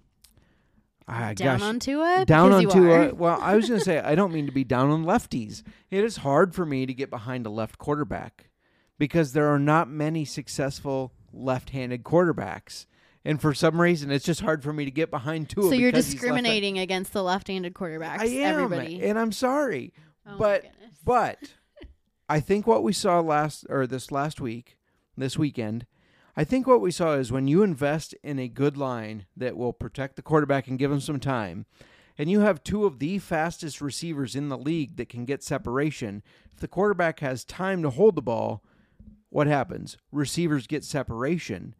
[1.09, 2.25] ah, Down gosh, on Tua?
[2.27, 3.15] down on Tua.
[3.15, 5.63] Well, I was going to say I don't mean to be down on lefties.
[5.91, 8.51] It is hard for me to get behind a left quarterback
[8.99, 12.87] because there are not many successful left-handed quarterbacks,
[13.25, 15.65] and for some reason, it's just hard for me to get behind Tua.
[15.65, 16.43] So you're because he's left-handed.
[16.43, 18.21] discriminating against the left-handed quarterbacks.
[18.21, 19.03] I am, everybody.
[19.03, 19.93] and I'm sorry,
[20.27, 20.65] Oh but
[21.05, 21.39] but
[22.29, 24.77] I think what we saw last or this last week,
[25.17, 25.87] this weekend,
[26.37, 29.73] I think what we saw is when you invest in a good line that will
[29.73, 31.67] protect the quarterback and give him some time,
[32.17, 36.23] and you have two of the fastest receivers in the league that can get separation.
[36.53, 38.63] If the quarterback has time to hold the ball,
[39.31, 39.97] what happens?
[40.13, 41.75] Receivers get separation.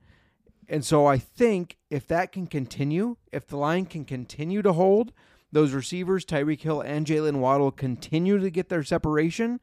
[0.69, 5.13] And so I think if that can continue, if the line can continue to hold,
[5.51, 9.61] those receivers, Tyreek Hill and Jaylen Waddle, continue to get their separation,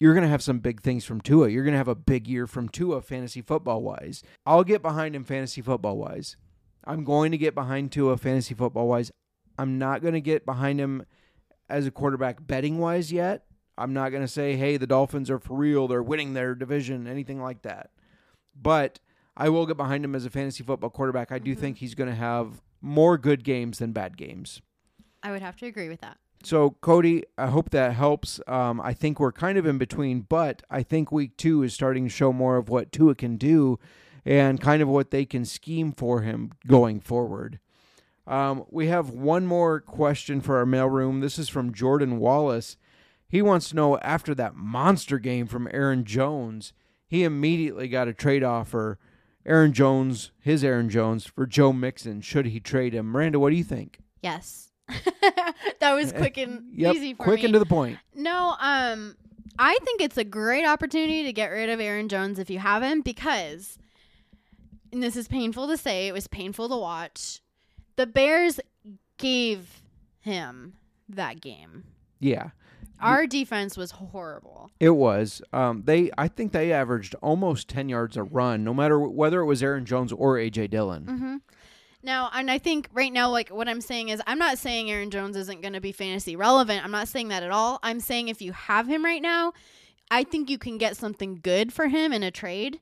[0.00, 1.48] you're going to have some big things from Tua.
[1.48, 4.22] You're going to have a big year from Tua fantasy football wise.
[4.46, 6.36] I'll get behind him fantasy football wise.
[6.86, 9.10] I'm going to get behind Tua fantasy football wise.
[9.58, 11.04] I'm not going to get behind him
[11.68, 13.44] as a quarterback betting wise yet.
[13.76, 15.88] I'm not going to say, hey, the Dolphins are for real.
[15.88, 17.90] They're winning their division, anything like that.
[18.60, 19.00] But
[19.36, 21.32] I will get behind him as a fantasy football quarterback.
[21.32, 24.60] I do think he's going to have more good games than bad games.
[25.22, 26.18] I would have to agree with that.
[26.44, 28.38] So, Cody, I hope that helps.
[28.46, 32.04] Um, I think we're kind of in between, but I think week two is starting
[32.04, 33.78] to show more of what Tua can do
[34.26, 37.60] and kind of what they can scheme for him going forward.
[38.26, 41.22] Um, we have one more question for our mailroom.
[41.22, 42.76] This is from Jordan Wallace.
[43.28, 46.72] He wants to know after that monster game from Aaron Jones,
[47.06, 48.98] he immediately got a trade offer.
[49.46, 52.20] Aaron Jones, his Aaron Jones, for Joe Mixon.
[52.20, 53.06] Should he trade him?
[53.06, 53.98] Miranda, what do you think?
[54.22, 54.70] Yes.
[55.80, 57.44] that was quick and Yep, easy for quick me.
[57.46, 57.98] and to the point.
[58.14, 59.16] No, um,
[59.58, 62.82] I think it's a great opportunity to get rid of Aaron Jones if you have
[62.82, 63.78] him because,
[64.92, 67.40] and this is painful to say, it was painful to watch.
[67.96, 68.60] The Bears
[69.18, 69.82] gave
[70.20, 70.74] him
[71.08, 71.84] that game.
[72.18, 72.50] Yeah.
[73.00, 74.70] Our defense was horrible.
[74.80, 75.42] It was.
[75.52, 76.10] Um, they.
[76.16, 79.62] I think they averaged almost ten yards a run, no matter wh- whether it was
[79.62, 81.04] Aaron Jones or AJ Dillon.
[81.04, 81.36] Mm-hmm.
[82.02, 85.10] Now, and I think right now, like what I'm saying is, I'm not saying Aaron
[85.10, 86.84] Jones isn't going to be fantasy relevant.
[86.84, 87.78] I'm not saying that at all.
[87.82, 89.54] I'm saying if you have him right now,
[90.10, 92.80] I think you can get something good for him in a trade.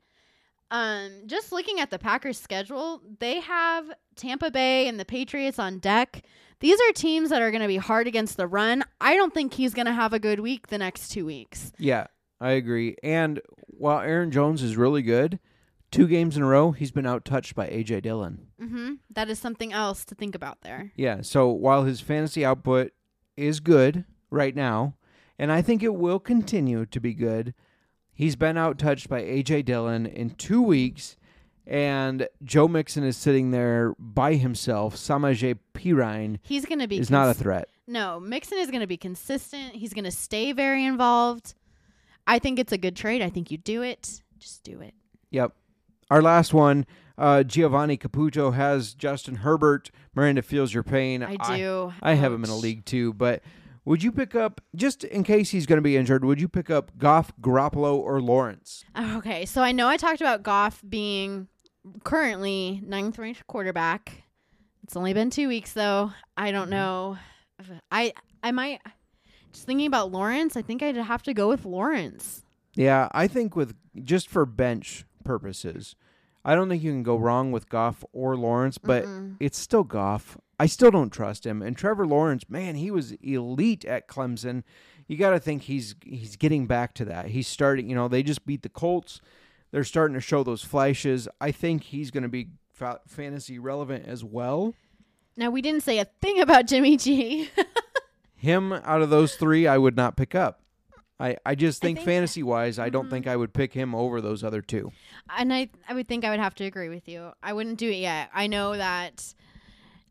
[0.72, 5.78] Um, just looking at the Packers' schedule, they have Tampa Bay and the Patriots on
[5.78, 6.24] deck.
[6.62, 8.84] These are teams that are going to be hard against the run.
[9.00, 11.72] I don't think he's going to have a good week the next two weeks.
[11.76, 12.06] Yeah,
[12.40, 12.96] I agree.
[13.02, 15.40] And while Aaron Jones is really good,
[15.90, 18.46] two games in a row he's been out touched by AJ Dillon.
[18.60, 20.92] hmm That is something else to think about there.
[20.94, 21.22] Yeah.
[21.22, 22.92] So while his fantasy output
[23.36, 24.94] is good right now,
[25.40, 27.54] and I think it will continue to be good,
[28.12, 31.16] he's been out touched by AJ Dillon in two weeks.
[31.66, 34.96] And Joe Mixon is sitting there by himself.
[34.96, 37.68] Samaje Perine He's going to be is not a threat.
[37.86, 39.74] No, Mixon is going to be consistent.
[39.74, 41.54] He's going to stay very involved.
[42.26, 43.22] I think it's a good trade.
[43.22, 44.22] I think you do it.
[44.38, 44.94] Just do it.
[45.30, 45.52] Yep.
[46.10, 46.86] Our last one,
[47.16, 49.90] uh, Giovanni Caputo has Justin Herbert.
[50.14, 51.22] Miranda feels your pain.
[51.22, 51.92] I do.
[52.02, 53.42] I, have him in a league too, but
[53.84, 56.24] would you pick up just in case he's going to be injured?
[56.24, 58.84] Would you pick up Goff, Garoppolo, or Lawrence?
[58.96, 61.48] Okay, so I know I talked about Goff being
[62.04, 64.24] currently ninth ranked quarterback.
[64.84, 66.12] It's only been two weeks though.
[66.36, 66.54] I Mm-hmm.
[66.56, 67.18] don't know.
[67.58, 68.12] if- I
[68.42, 68.80] I might
[69.52, 70.56] just thinking about Lawrence.
[70.56, 72.44] I think I'd have to go with Lawrence.
[72.74, 75.94] Yeah, I think with just for bench purposes,
[76.44, 79.36] I don't think you can go wrong with Goff or Lawrence, but Mm-mm.
[79.38, 80.38] it's still Goff.
[80.58, 81.60] I still don't trust him.
[81.62, 84.62] And Trevor Lawrence, man, he was elite at Clemson.
[85.06, 87.26] You got to think he's he's getting back to that.
[87.26, 89.20] He's starting, you know, they just beat the Colts.
[89.72, 91.28] They're starting to show those flashes.
[91.40, 94.74] I think he's going to be fa- fantasy relevant as well.
[95.36, 97.50] Now we didn't say a thing about Jimmy G.
[98.36, 100.60] Him out of those 3, I would not pick up.
[101.18, 103.32] I, I just think, think- fantasy wise, I don't think mm-hmm.
[103.32, 104.90] I would pick him over those other two.
[105.28, 107.30] and I I would think I would have to agree with you.
[107.40, 108.28] I wouldn't do it yet.
[108.34, 109.32] I know that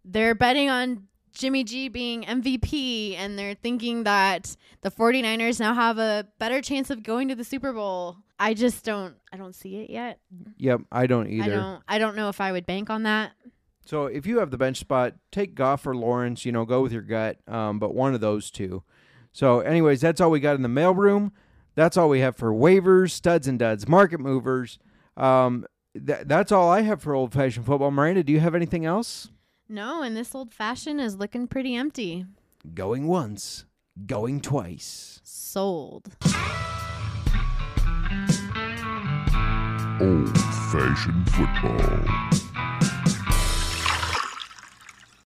[0.06, 5.98] they're betting on Jimmy G being MVP and they're thinking that the 49ers now have
[5.98, 8.18] a better chance of going to the Super Bowl.
[8.42, 10.20] I just don't I don't see it yet.
[10.58, 11.44] Yep, I don't either.
[11.44, 13.34] I don't I don't know if I would bank on that.
[13.86, 16.44] So if you have the bench spot, take Goff or Lawrence.
[16.44, 18.84] You know, go with your gut, um, but one of those two.
[19.34, 21.32] So, anyways, that's all we got in the mailroom.
[21.76, 24.78] That's all we have for waivers, studs and duds, market movers.
[25.16, 27.92] Um, th- that's all I have for old fashioned football.
[27.92, 29.30] Miranda, do you have anything else?
[29.70, 32.26] No, and this old fashioned is looking pretty empty.
[32.74, 33.66] Going once,
[34.06, 35.22] going twice.
[35.24, 36.10] Sold.
[40.02, 40.36] Old
[40.72, 42.51] fashioned football.